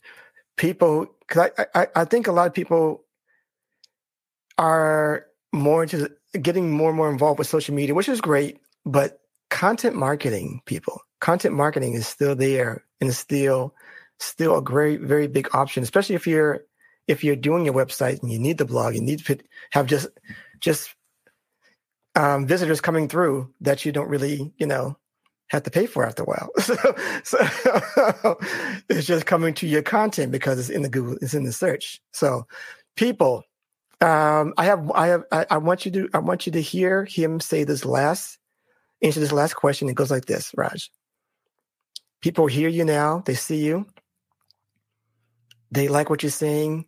people 0.57 1.07
because 1.27 1.49
I, 1.57 1.65
I 1.73 1.87
I 1.95 2.05
think 2.05 2.27
a 2.27 2.31
lot 2.31 2.47
of 2.47 2.53
people 2.53 3.05
are 4.57 5.25
more 5.53 5.83
into 5.83 6.09
getting 6.39 6.71
more 6.71 6.89
and 6.89 6.97
more 6.97 7.11
involved 7.11 7.39
with 7.39 7.47
social 7.47 7.75
media, 7.75 7.95
which 7.95 8.09
is 8.09 8.21
great. 8.21 8.59
But 8.85 9.19
content 9.49 9.95
marketing, 9.95 10.61
people, 10.65 11.01
content 11.19 11.55
marketing 11.55 11.93
is 11.93 12.07
still 12.07 12.35
there 12.35 12.83
and 12.99 13.09
is 13.09 13.17
still 13.17 13.75
still 14.19 14.57
a 14.57 14.61
great, 14.61 15.01
very 15.01 15.27
big 15.27 15.53
option, 15.53 15.83
especially 15.83 16.15
if 16.15 16.27
you're 16.27 16.61
if 17.07 17.23
you're 17.23 17.35
doing 17.35 17.65
your 17.65 17.73
website 17.73 18.21
and 18.21 18.31
you 18.31 18.39
need 18.39 18.57
the 18.57 18.65
blog, 18.65 18.95
you 18.95 19.01
need 19.01 19.25
to 19.25 19.37
have 19.71 19.85
just 19.85 20.07
just 20.59 20.95
um, 22.15 22.45
visitors 22.45 22.81
coming 22.81 23.07
through 23.07 23.53
that 23.61 23.85
you 23.85 23.91
don't 23.91 24.09
really, 24.09 24.53
you 24.57 24.65
know, 24.65 24.97
have 25.49 25.63
to 25.63 25.71
pay 25.71 25.85
for 25.85 26.05
after 26.05 26.23
a 26.23 26.25
while. 26.25 26.49
So, 26.61 26.75
so 27.23 28.37
it's 28.89 29.07
just 29.07 29.25
coming 29.25 29.53
to 29.55 29.67
your 29.67 29.81
content 29.81 30.31
because 30.31 30.59
it's 30.59 30.69
in 30.69 30.81
the 30.81 30.89
Google, 30.89 31.17
it's 31.21 31.33
in 31.33 31.43
the 31.43 31.51
search. 31.51 32.01
So 32.13 32.47
people, 32.95 33.43
um, 34.01 34.53
I 34.57 34.65
have, 34.65 34.91
I 34.91 35.07
have, 35.07 35.23
I, 35.31 35.45
I, 35.51 35.57
want 35.57 35.85
you 35.85 35.91
to, 35.91 36.09
I 36.13 36.19
want 36.19 36.45
you 36.45 36.51
to 36.53 36.61
hear 36.61 37.05
him 37.05 37.39
say 37.39 37.63
this 37.63 37.85
last, 37.85 38.37
answer 39.01 39.19
this 39.19 39.31
last 39.31 39.53
question. 39.55 39.89
It 39.89 39.95
goes 39.95 40.11
like 40.11 40.25
this, 40.25 40.51
Raj. 40.57 40.89
People 42.21 42.47
hear 42.47 42.69
you 42.69 42.85
now. 42.85 43.23
They 43.25 43.35
see 43.35 43.63
you. 43.63 43.85
They 45.71 45.87
like 45.87 46.09
what 46.09 46.23
you're 46.23 46.31
saying. 46.31 46.85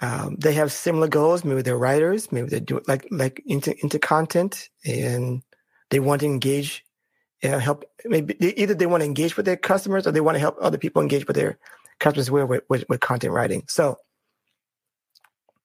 Um, 0.00 0.36
they 0.36 0.52
have 0.52 0.70
similar 0.72 1.08
goals. 1.08 1.44
Maybe 1.44 1.62
they're 1.62 1.76
writers. 1.76 2.30
Maybe 2.30 2.48
they 2.48 2.60
do 2.60 2.80
like 2.86 3.06
like 3.10 3.42
into 3.46 3.74
into 3.82 3.98
content, 3.98 4.68
and 4.84 5.42
they 5.90 5.98
want 5.98 6.20
to 6.20 6.26
engage, 6.26 6.84
uh, 7.42 7.58
help. 7.58 7.84
Maybe 8.04 8.36
they, 8.38 8.54
either 8.54 8.74
they 8.74 8.86
want 8.86 9.00
to 9.00 9.06
engage 9.06 9.36
with 9.36 9.44
their 9.44 9.56
customers, 9.56 10.06
or 10.06 10.12
they 10.12 10.20
want 10.20 10.36
to 10.36 10.40
help 10.40 10.56
other 10.60 10.78
people 10.78 11.02
engage 11.02 11.26
with 11.26 11.34
their 11.34 11.58
customers 11.98 12.30
with, 12.30 12.62
with, 12.68 12.84
with 12.88 13.00
content 13.00 13.32
writing. 13.32 13.64
So, 13.66 13.96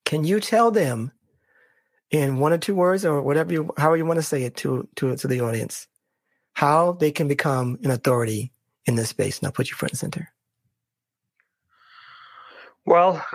can 0.05 0.23
you 0.23 0.39
tell 0.39 0.71
them 0.71 1.11
in 2.11 2.37
one 2.37 2.53
or 2.53 2.57
two 2.57 2.75
words, 2.75 3.05
or 3.05 3.21
whatever 3.21 3.51
you, 3.51 3.71
however 3.77 3.97
you 3.97 4.05
want 4.05 4.19
to 4.19 4.23
say 4.23 4.43
it 4.43 4.55
to 4.57 4.87
to 4.97 5.15
to 5.15 5.27
the 5.27 5.41
audience, 5.41 5.87
how 6.53 6.93
they 6.93 7.11
can 7.11 7.27
become 7.27 7.79
an 7.83 7.91
authority 7.91 8.51
in 8.85 8.95
this 8.95 9.09
space? 9.09 9.39
And 9.39 9.47
I'll 9.47 9.51
put 9.51 9.69
you 9.69 9.75
front 9.75 9.93
and 9.93 9.99
center. 9.99 10.29
Well, 12.85 13.25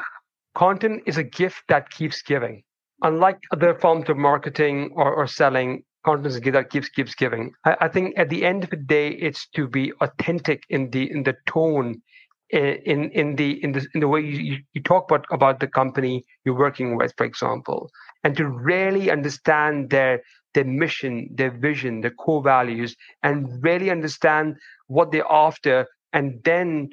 content 0.55 1.03
is 1.07 1.17
a 1.17 1.25
gift 1.25 1.63
that 1.69 1.91
keeps 1.91 2.23
giving. 2.23 2.63
Unlike 3.03 3.39
other 3.53 3.75
forms 3.75 4.09
of 4.09 4.17
marketing 4.17 4.91
or, 4.95 5.15
or 5.15 5.27
selling, 5.27 5.85
content 6.05 6.27
is 6.27 6.37
a 6.37 6.41
gift 6.41 6.55
that 6.55 6.71
keeps 6.71 6.89
keeps 6.89 7.15
giving. 7.15 7.53
I, 7.65 7.77
I, 7.83 7.89
think 7.89 8.19
at 8.19 8.29
the 8.29 8.45
end 8.45 8.65
of 8.65 8.71
the 8.71 8.77
day, 8.77 9.11
it's 9.11 9.49
to 9.55 9.67
be 9.67 9.93
authentic 10.01 10.65
in 10.69 10.91
the 10.91 11.11
in 11.11 11.23
the 11.23 11.37
tone, 11.47 12.03
in 12.51 13.11
in 13.11 13.37
the 13.37 13.63
in 13.63 13.73
the 13.73 13.87
in 13.95 14.01
the 14.01 14.09
way 14.09 14.21
you, 14.21 14.59
you 14.73 14.83
talk 14.83 15.11
about 15.11 15.27
about 15.31 15.61
the 15.61 15.67
company 15.67 16.25
you're 16.45 16.59
working 16.59 16.97
with, 16.97 17.13
for 17.17 17.25
example, 17.25 17.91
and 18.25 18.37
to 18.37 18.47
really 18.47 19.11
understand 19.11 19.91
their 19.91 20.23
their 20.55 20.65
mission, 20.65 21.29
their 21.35 21.51
vision, 21.51 22.01
their 22.01 22.11
core 22.11 22.43
values, 22.43 22.97
and 23.23 23.63
really 23.63 23.91
understand 23.91 24.57
what 24.87 25.13
they're 25.13 25.31
after, 25.31 25.87
and 26.13 26.41
then 26.45 26.89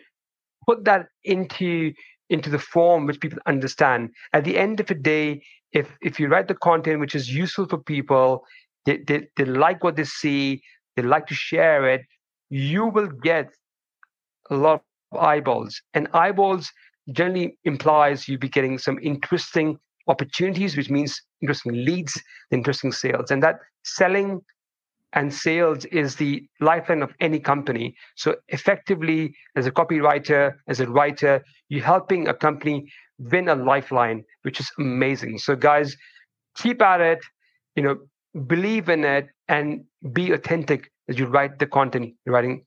put 0.68 0.84
that 0.86 1.08
into 1.24 1.94
into 2.30 2.50
the 2.50 2.60
form 2.60 3.06
which 3.06 3.20
people 3.20 3.40
understand. 3.46 4.10
At 4.34 4.44
the 4.44 4.58
end 4.58 4.80
of 4.80 4.88
the 4.88 4.96
day, 4.96 5.42
if 5.72 5.96
if 6.02 6.20
you 6.20 6.28
write 6.28 6.48
the 6.48 6.56
content 6.56 7.00
which 7.00 7.16
is 7.16 7.34
useful 7.34 7.68
for 7.68 7.78
people, 7.78 8.44
they, 8.86 8.98
they, 9.08 9.28
they 9.38 9.46
like 9.46 9.84
what 9.84 9.96
they 9.96 10.04
see, 10.04 10.62
they 10.96 11.04
like 11.04 11.28
to 11.28 11.36
share 11.36 11.88
it, 11.90 12.02
you 12.50 12.88
will 12.88 13.08
get 13.08 13.50
a 14.50 14.56
lot 14.56 14.84
eyeballs. 15.18 15.82
And 15.94 16.08
eyeballs 16.14 16.72
generally 17.12 17.58
implies 17.64 18.28
you 18.28 18.38
be 18.38 18.50
getting 18.50 18.78
some 18.78 19.00
interesting 19.02 19.78
opportunities, 20.08 20.78
which 20.78 20.90
means 20.90 21.20
interesting 21.42 21.74
leads, 21.74 22.22
interesting 22.52 22.92
sales. 22.92 23.32
And 23.32 23.42
that 23.44 23.56
selling 23.84 24.42
and 25.14 25.34
sales 25.34 25.86
is 25.86 26.16
the 26.16 26.44
lifeline 26.60 27.02
of 27.02 27.14
any 27.22 27.40
company. 27.40 27.96
So 28.16 28.36
effectively, 28.50 29.34
as 29.56 29.66
a 29.66 29.72
copywriter, 29.72 30.56
as 30.68 30.80
a 30.80 30.88
writer, 30.88 31.44
you're 31.70 31.84
helping 31.84 32.28
a 32.28 32.34
company 32.34 32.92
win 33.18 33.48
a 33.48 33.56
lifeline, 33.56 34.26
which 34.42 34.60
is 34.60 34.70
amazing. 34.78 35.38
So 35.38 35.56
guys, 35.56 35.96
keep 36.58 36.82
at 36.82 37.00
it, 37.02 37.20
you 37.76 37.84
know, 37.84 37.98
believe 38.48 38.90
in 38.90 39.06
it 39.06 39.28
and 39.48 39.86
be 40.12 40.32
authentic 40.32 40.92
as 41.08 41.18
you 41.18 41.28
write 41.28 41.60
the 41.60 41.68
content 41.68 42.14
you're 42.26 42.34
writing 42.34 42.66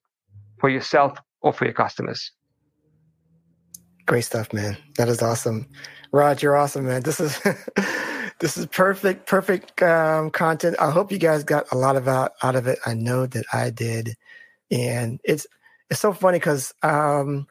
for 0.59 0.71
yourself 0.71 1.19
or 1.43 1.53
for 1.53 1.65
your 1.67 1.75
customers. 1.75 2.33
Great 4.09 4.25
stuff, 4.25 4.55
man. 4.55 4.75
That 4.97 5.11
is 5.11 5.21
awesome. 5.21 5.67
Raj, 6.13 6.43
you're 6.43 6.57
awesome, 6.57 6.87
man. 6.87 7.03
This 7.03 7.21
is 7.21 7.39
this 8.41 8.57
is 8.57 8.65
perfect, 8.65 9.27
perfect 9.27 9.83
um, 9.83 10.31
content. 10.31 10.77
I 10.81 10.91
hope 10.91 11.13
you 11.13 11.19
guys 11.19 11.45
got 11.45 11.67
a 11.73 11.77
lot 11.77 11.95
of 11.95 12.09
out, 12.09 12.33
out 12.43 12.57
of 12.57 12.67
it. 12.67 12.79
I 12.87 12.95
know 12.95 13.27
that 13.27 13.45
I 13.53 13.69
did, 13.69 14.17
and 14.71 15.21
it's 15.25 15.47
it's 15.91 16.01
so 16.01 16.15
funny 16.15 16.39
because 16.39 16.73
um, 16.83 17.47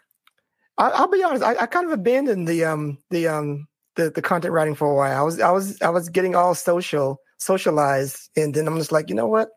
I, 0.79 0.99
will 0.99 1.11
be 1.11 1.23
honest. 1.23 1.43
I, 1.43 1.57
I, 1.57 1.65
kind 1.67 1.85
of 1.85 1.91
abandoned 1.91 2.47
the 2.47 2.65
um 2.65 2.97
the 3.11 3.27
um 3.27 3.67
the, 3.95 4.09
the 4.09 4.23
content 4.23 4.51
writing 4.51 4.73
for 4.73 4.89
a 4.89 4.95
while. 4.95 5.15
I 5.15 5.21
was 5.21 5.39
I 5.39 5.51
was 5.51 5.79
I 5.83 5.89
was 5.89 6.09
getting 6.09 6.33
all 6.33 6.55
social 6.55 7.21
socialized, 7.37 8.31
and 8.35 8.55
then 8.55 8.65
I'm 8.65 8.77
just 8.77 8.91
like, 8.91 9.09
you 9.09 9.15
know 9.15 9.27
what? 9.27 9.49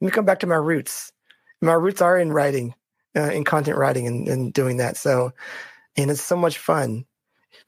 Let 0.00 0.06
me 0.06 0.10
come 0.10 0.24
back 0.24 0.40
to 0.40 0.48
my 0.48 0.56
roots. 0.56 1.12
My 1.60 1.74
roots 1.74 2.02
are 2.02 2.18
in 2.18 2.32
writing, 2.32 2.74
uh, 3.16 3.30
in 3.30 3.44
content 3.44 3.76
writing, 3.76 4.08
and, 4.08 4.26
and 4.26 4.52
doing 4.52 4.78
that. 4.78 4.96
So, 4.96 5.32
and 6.00 6.10
it's 6.10 6.22
so 6.22 6.36
much 6.36 6.58
fun 6.58 7.04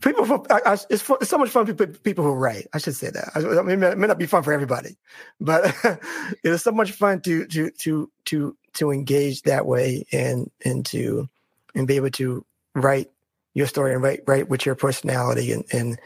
people 0.01 0.25
for, 0.25 0.43
I, 0.51 0.61
I, 0.67 0.73
it's, 0.75 0.87
it's, 0.91 1.29
so 1.29 1.39
much 1.39 1.51
fun 1.51 1.67
for 1.67 1.87
people 1.87 2.25
who 2.25 2.33
write. 2.33 2.67
I 2.73 2.79
should 2.79 2.97
say 2.97 3.11
that. 3.11 3.31
I, 3.35 3.41
I 3.41 3.63
mean, 3.63 3.83
it 3.83 3.99
may 3.99 4.07
not 4.07 4.19
be 4.19 4.27
fun 4.27 4.43
for 4.43 4.53
everybody, 4.53 4.97
but 5.41 5.75
it 5.85 6.51
is 6.51 6.63
so 6.63 6.73
much 6.73 6.93
fun 6.93 7.21
to 7.23 7.47
to 7.47 7.71
to 7.71 8.11
to 8.27 8.57
to 8.75 8.91
engage 8.91 9.43
that 9.43 9.67
way 9.67 10.07
and 10.13 10.51
and 10.65 10.85
to 10.87 11.29
and 11.75 11.87
be 11.87 11.97
able 11.97 12.11
to 12.11 12.45
write 12.75 13.11
your 13.55 13.67
story 13.67 13.95
and 13.95 14.03
write 14.03 14.23
write 14.27 14.49
with 14.49 14.67
your 14.67 14.75
personality 14.75 15.53
and 15.53 15.65
and 15.73 15.99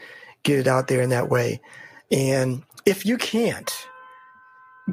get 0.43 0.59
it 0.59 0.67
out 0.67 0.87
there 0.87 1.01
in 1.01 1.09
that 1.09 1.29
way. 1.29 1.61
And 2.11 2.63
if 2.85 3.05
you 3.05 3.17
can't, 3.17 3.71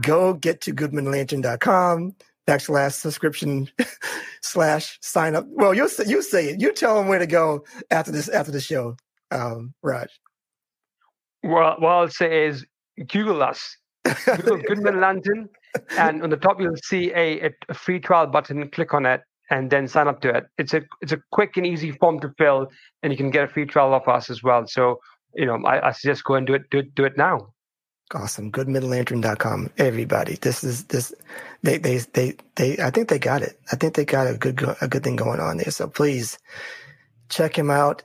go 0.01 0.35
get 0.35 0.63
to 0.63 0.75
goodmanlantern.com 0.75 2.15
backslash 2.47 2.93
subscription 2.93 3.71
slash 4.45 4.99
sign 5.03 5.35
up. 5.35 5.47
Well, 5.49 5.75
you 5.75 5.89
say 5.89 6.05
you 6.07 6.23
say 6.23 6.51
it. 6.51 6.61
You 6.61 6.73
tell 6.73 6.97
them 6.97 7.09
where 7.09 7.19
to 7.19 7.27
go 7.27 7.65
after 7.91 8.13
this 8.13 8.29
after 8.29 8.53
the 8.53 8.61
show, 8.61 8.97
um, 9.31 9.75
Raj. 9.83 10.09
Well, 11.43 11.77
what 11.79 11.89
I'll 11.89 12.09
say 12.09 12.47
is 12.47 12.65
Google 13.09 13.43
us. 13.43 13.77
Google 14.27 14.59
Goodman 14.69 15.01
Lantern, 15.01 15.49
and 15.97 16.23
on 16.23 16.31
the 16.31 16.37
top 16.37 16.61
you'll 16.61 16.77
see 16.77 17.13
a, 17.15 17.51
a 17.69 17.75
free 17.75 18.01
trial 18.01 18.27
button. 18.27 18.69
Click 18.71 18.95
on 18.95 19.07
it 19.07 19.23
and 19.51 19.71
then 19.71 19.89
sign 19.89 20.09
up 20.09 20.21
to 20.21 20.29
it. 20.29 20.45
It's 20.59 20.75
a 20.75 20.83
it's 21.01 21.13
a 21.13 21.19
quick 21.33 21.57
and 21.57 21.67
easy 21.67 21.93
form 21.93 22.21
to 22.21 22.31
fill, 22.39 22.69
and 23.03 23.13
you 23.13 23.17
can 23.17 23.31
get 23.31 23.45
a 23.45 23.49
free 23.49 23.67
trial 23.67 23.95
of 23.95 24.07
us 24.09 24.31
as 24.31 24.43
well. 24.43 24.67
So 24.67 25.01
you 25.35 25.47
know, 25.47 25.59
I, 25.67 25.89
I 25.89 25.93
suggest 25.93 26.25
go 26.25 26.35
and 26.35 26.47
do 26.47 26.55
it 26.55 26.63
do 26.71 26.79
it 26.79 26.95
do 26.95 27.05
it 27.05 27.17
now. 27.17 27.49
Awesome. 28.13 28.51
Good 28.51 28.69
Goodmanlantern.com. 28.69 29.71
Everybody. 29.79 30.37
This 30.37 30.63
is 30.63 30.85
this 30.85 31.13
they 31.63 31.79
they 31.79 31.99
they 31.99 32.37
they 32.57 32.79
I 32.79 32.91
think 32.91 33.09
they 33.09 33.19
got 33.19 33.43
it. 33.43 33.59
I 33.73 33.77
think 33.77 33.95
they 33.95 34.05
got 34.05 34.27
a 34.27 34.35
good 34.37 34.63
a 34.81 34.89
good 34.89 35.03
thing 35.03 35.17
going 35.17 35.41
on 35.41 35.57
there. 35.57 35.71
So 35.71 35.89
please 35.89 36.39
check 37.31 37.59
him 37.59 37.71
out. 37.71 38.03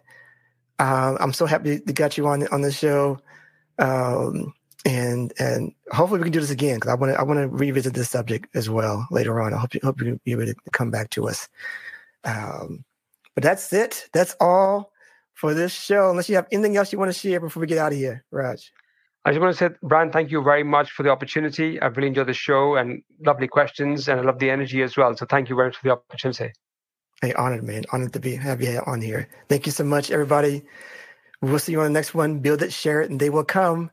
Um, 0.79 1.17
I'm 1.19 1.33
so 1.33 1.45
happy 1.45 1.79
to 1.79 1.93
got 1.93 2.17
you 2.17 2.27
on 2.27 2.47
on 2.47 2.61
the 2.61 2.71
show. 2.71 3.19
Um, 3.77 4.53
and 4.85 5.33
and 5.37 5.73
hopefully 5.91 6.19
we 6.19 6.25
can 6.25 6.33
do 6.33 6.39
this 6.39 6.49
again 6.49 6.75
because 6.77 6.91
I 6.91 6.95
want 6.95 7.13
to 7.13 7.19
I 7.19 7.23
want 7.23 7.39
to 7.39 7.47
revisit 7.47 7.93
this 7.93 8.09
subject 8.09 8.47
as 8.55 8.69
well 8.69 9.05
later 9.11 9.41
on. 9.41 9.53
I 9.53 9.57
hope 9.57 9.75
you 9.75 9.81
hope 9.83 10.01
you 10.01 10.19
be 10.23 10.31
able 10.31 10.45
to 10.45 10.55
come 10.71 10.91
back 10.91 11.09
to 11.11 11.27
us. 11.27 11.49
Um, 12.23 12.85
but 13.35 13.43
that's 13.43 13.71
it. 13.73 14.09
That's 14.13 14.35
all 14.39 14.91
for 15.33 15.53
this 15.53 15.73
show. 15.73 16.09
Unless 16.09 16.29
you 16.29 16.35
have 16.35 16.47
anything 16.51 16.77
else 16.77 16.91
you 16.93 16.99
want 16.99 17.11
to 17.11 17.19
share 17.19 17.39
before 17.39 17.61
we 17.61 17.67
get 17.67 17.77
out 17.77 17.91
of 17.91 17.97
here, 17.97 18.23
Raj. 18.31 18.71
I 19.29 19.31
just 19.31 19.41
want 19.41 19.55
to 19.55 19.69
say, 19.69 19.75
Brian, 19.83 20.11
thank 20.11 20.31
you 20.31 20.41
very 20.41 20.63
much 20.63 20.89
for 20.89 21.03
the 21.03 21.11
opportunity. 21.11 21.79
I've 21.79 21.95
really 21.95 22.07
enjoyed 22.07 22.25
the 22.25 22.33
show 22.33 22.77
and 22.77 23.03
lovely 23.23 23.47
questions, 23.47 24.07
and 24.07 24.19
I 24.19 24.23
love 24.23 24.39
the 24.39 24.49
energy 24.49 24.81
as 24.81 24.97
well. 24.97 25.15
So 25.15 25.27
thank 25.27 25.49
you 25.49 25.55
very 25.55 25.67
much 25.67 25.77
for 25.77 25.83
the 25.83 25.91
opportunity. 25.91 26.51
Hey, 27.21 27.33
honored, 27.33 27.63
man. 27.63 27.85
Honored 27.91 28.11
to 28.13 28.19
be 28.19 28.33
have 28.33 28.59
you 28.59 28.81
on 28.87 29.01
here. 29.01 29.29
Thank 29.47 29.67
you 29.67 29.71
so 29.71 29.83
much, 29.83 30.09
everybody. 30.09 30.65
We'll 31.43 31.59
see 31.59 31.73
you 31.73 31.79
on 31.81 31.85
the 31.85 31.91
next 31.91 32.15
one. 32.15 32.39
Build 32.39 32.63
it, 32.63 32.73
share 32.73 33.01
it, 33.01 33.11
and 33.11 33.19
they 33.19 33.29
will 33.29 33.43
come. 33.43 33.91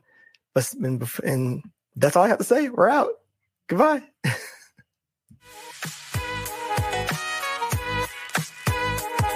And 0.55 1.63
that's 1.95 2.15
all 2.15 2.23
I 2.23 2.29
have 2.29 2.39
to 2.39 2.43
say. 2.43 2.69
We're 2.69 2.89
out. 2.89 3.11
Goodbye. 3.67 4.01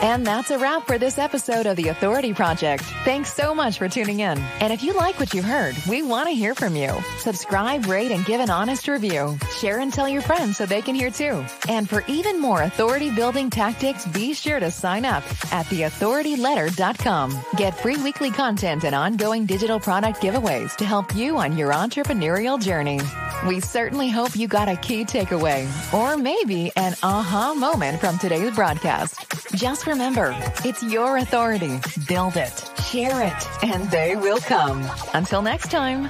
And 0.02 0.26
that's 0.26 0.49
a 0.49 0.58
wrap 0.58 0.88
for 0.88 0.97
this 0.97 1.20
episode 1.20 1.68
of 1.68 1.78
The 1.78 1.89
Authority 1.89 2.34
Project. 2.34 2.84
Thanks 3.06 3.32
so 3.32 3.54
much 3.54 3.78
for 3.78 3.88
tuning 3.88 4.22
in. 4.22 4.39
And 4.60 4.74
if 4.74 4.82
you 4.82 4.93
like 4.93 5.20
what 5.20 5.36
you 5.36 5.43
heard, 5.43 5.76
we 5.88 6.02
want 6.02 6.28
to 6.28 6.34
hear 6.34 6.56
from 6.56 6.76
you. 6.76 6.91
Subscribe, 7.20 7.86
rate, 7.86 8.12
and 8.12 8.26
give 8.26 8.41
an 8.41 8.49
honest 8.49 8.88
review. 8.88 9.38
Share 9.58 9.80
and 9.80 9.93
tell 9.93 10.10
your 10.10 10.24
friends 10.24 10.58
so 10.58 10.66
they 10.66 10.82
can 10.82 10.95
hear 10.95 11.12
too. 11.12 11.45
And 11.70 11.88
for 11.88 12.04
even 12.08 12.41
more 12.41 12.64
authority 12.64 13.12
building 13.12 13.52
tactics, 13.52 14.08
be 14.08 14.34
sure 14.34 14.60
to 14.60 14.72
sign 14.72 15.06
up 15.06 15.24
at 15.54 15.68
theauthorityletter.com. 15.68 17.39
Get 17.58 17.78
free 17.78 17.97
weekly 17.97 18.32
content 18.32 18.84
and 18.86 18.95
ongoing 18.95 19.45
digital 19.45 19.80
product 19.80 20.20
giveaways 20.20 20.76
to 20.78 20.86
help 20.86 21.16
you 21.16 21.38
on 21.38 21.56
your 21.58 21.74
entrepreneurial 21.74 22.60
journey. 22.60 22.99
We 23.47 23.60
certainly 23.60 24.10
hope 24.10 24.36
you 24.36 24.47
got 24.47 24.68
a 24.68 24.76
key 24.76 25.04
takeaway 25.04 25.68
or 25.93 26.18
maybe 26.18 26.72
an 26.76 26.95
aha 27.02 27.54
moment 27.56 27.99
from 27.99 28.18
today's 28.18 28.56
broadcast. 28.56 29.16
Just 29.54 29.88
remember, 29.92 30.34
it's 30.64 30.82
your 30.82 31.18
authority. 31.18 31.80
Build 32.08 32.38
it, 32.38 32.72
share 32.86 33.26
it, 33.28 33.64
and 33.64 33.92
they 33.92 34.16
will 34.16 34.39
come. 34.39 34.89
Until 35.14 35.42
next 35.42 35.70
time. 35.70 36.10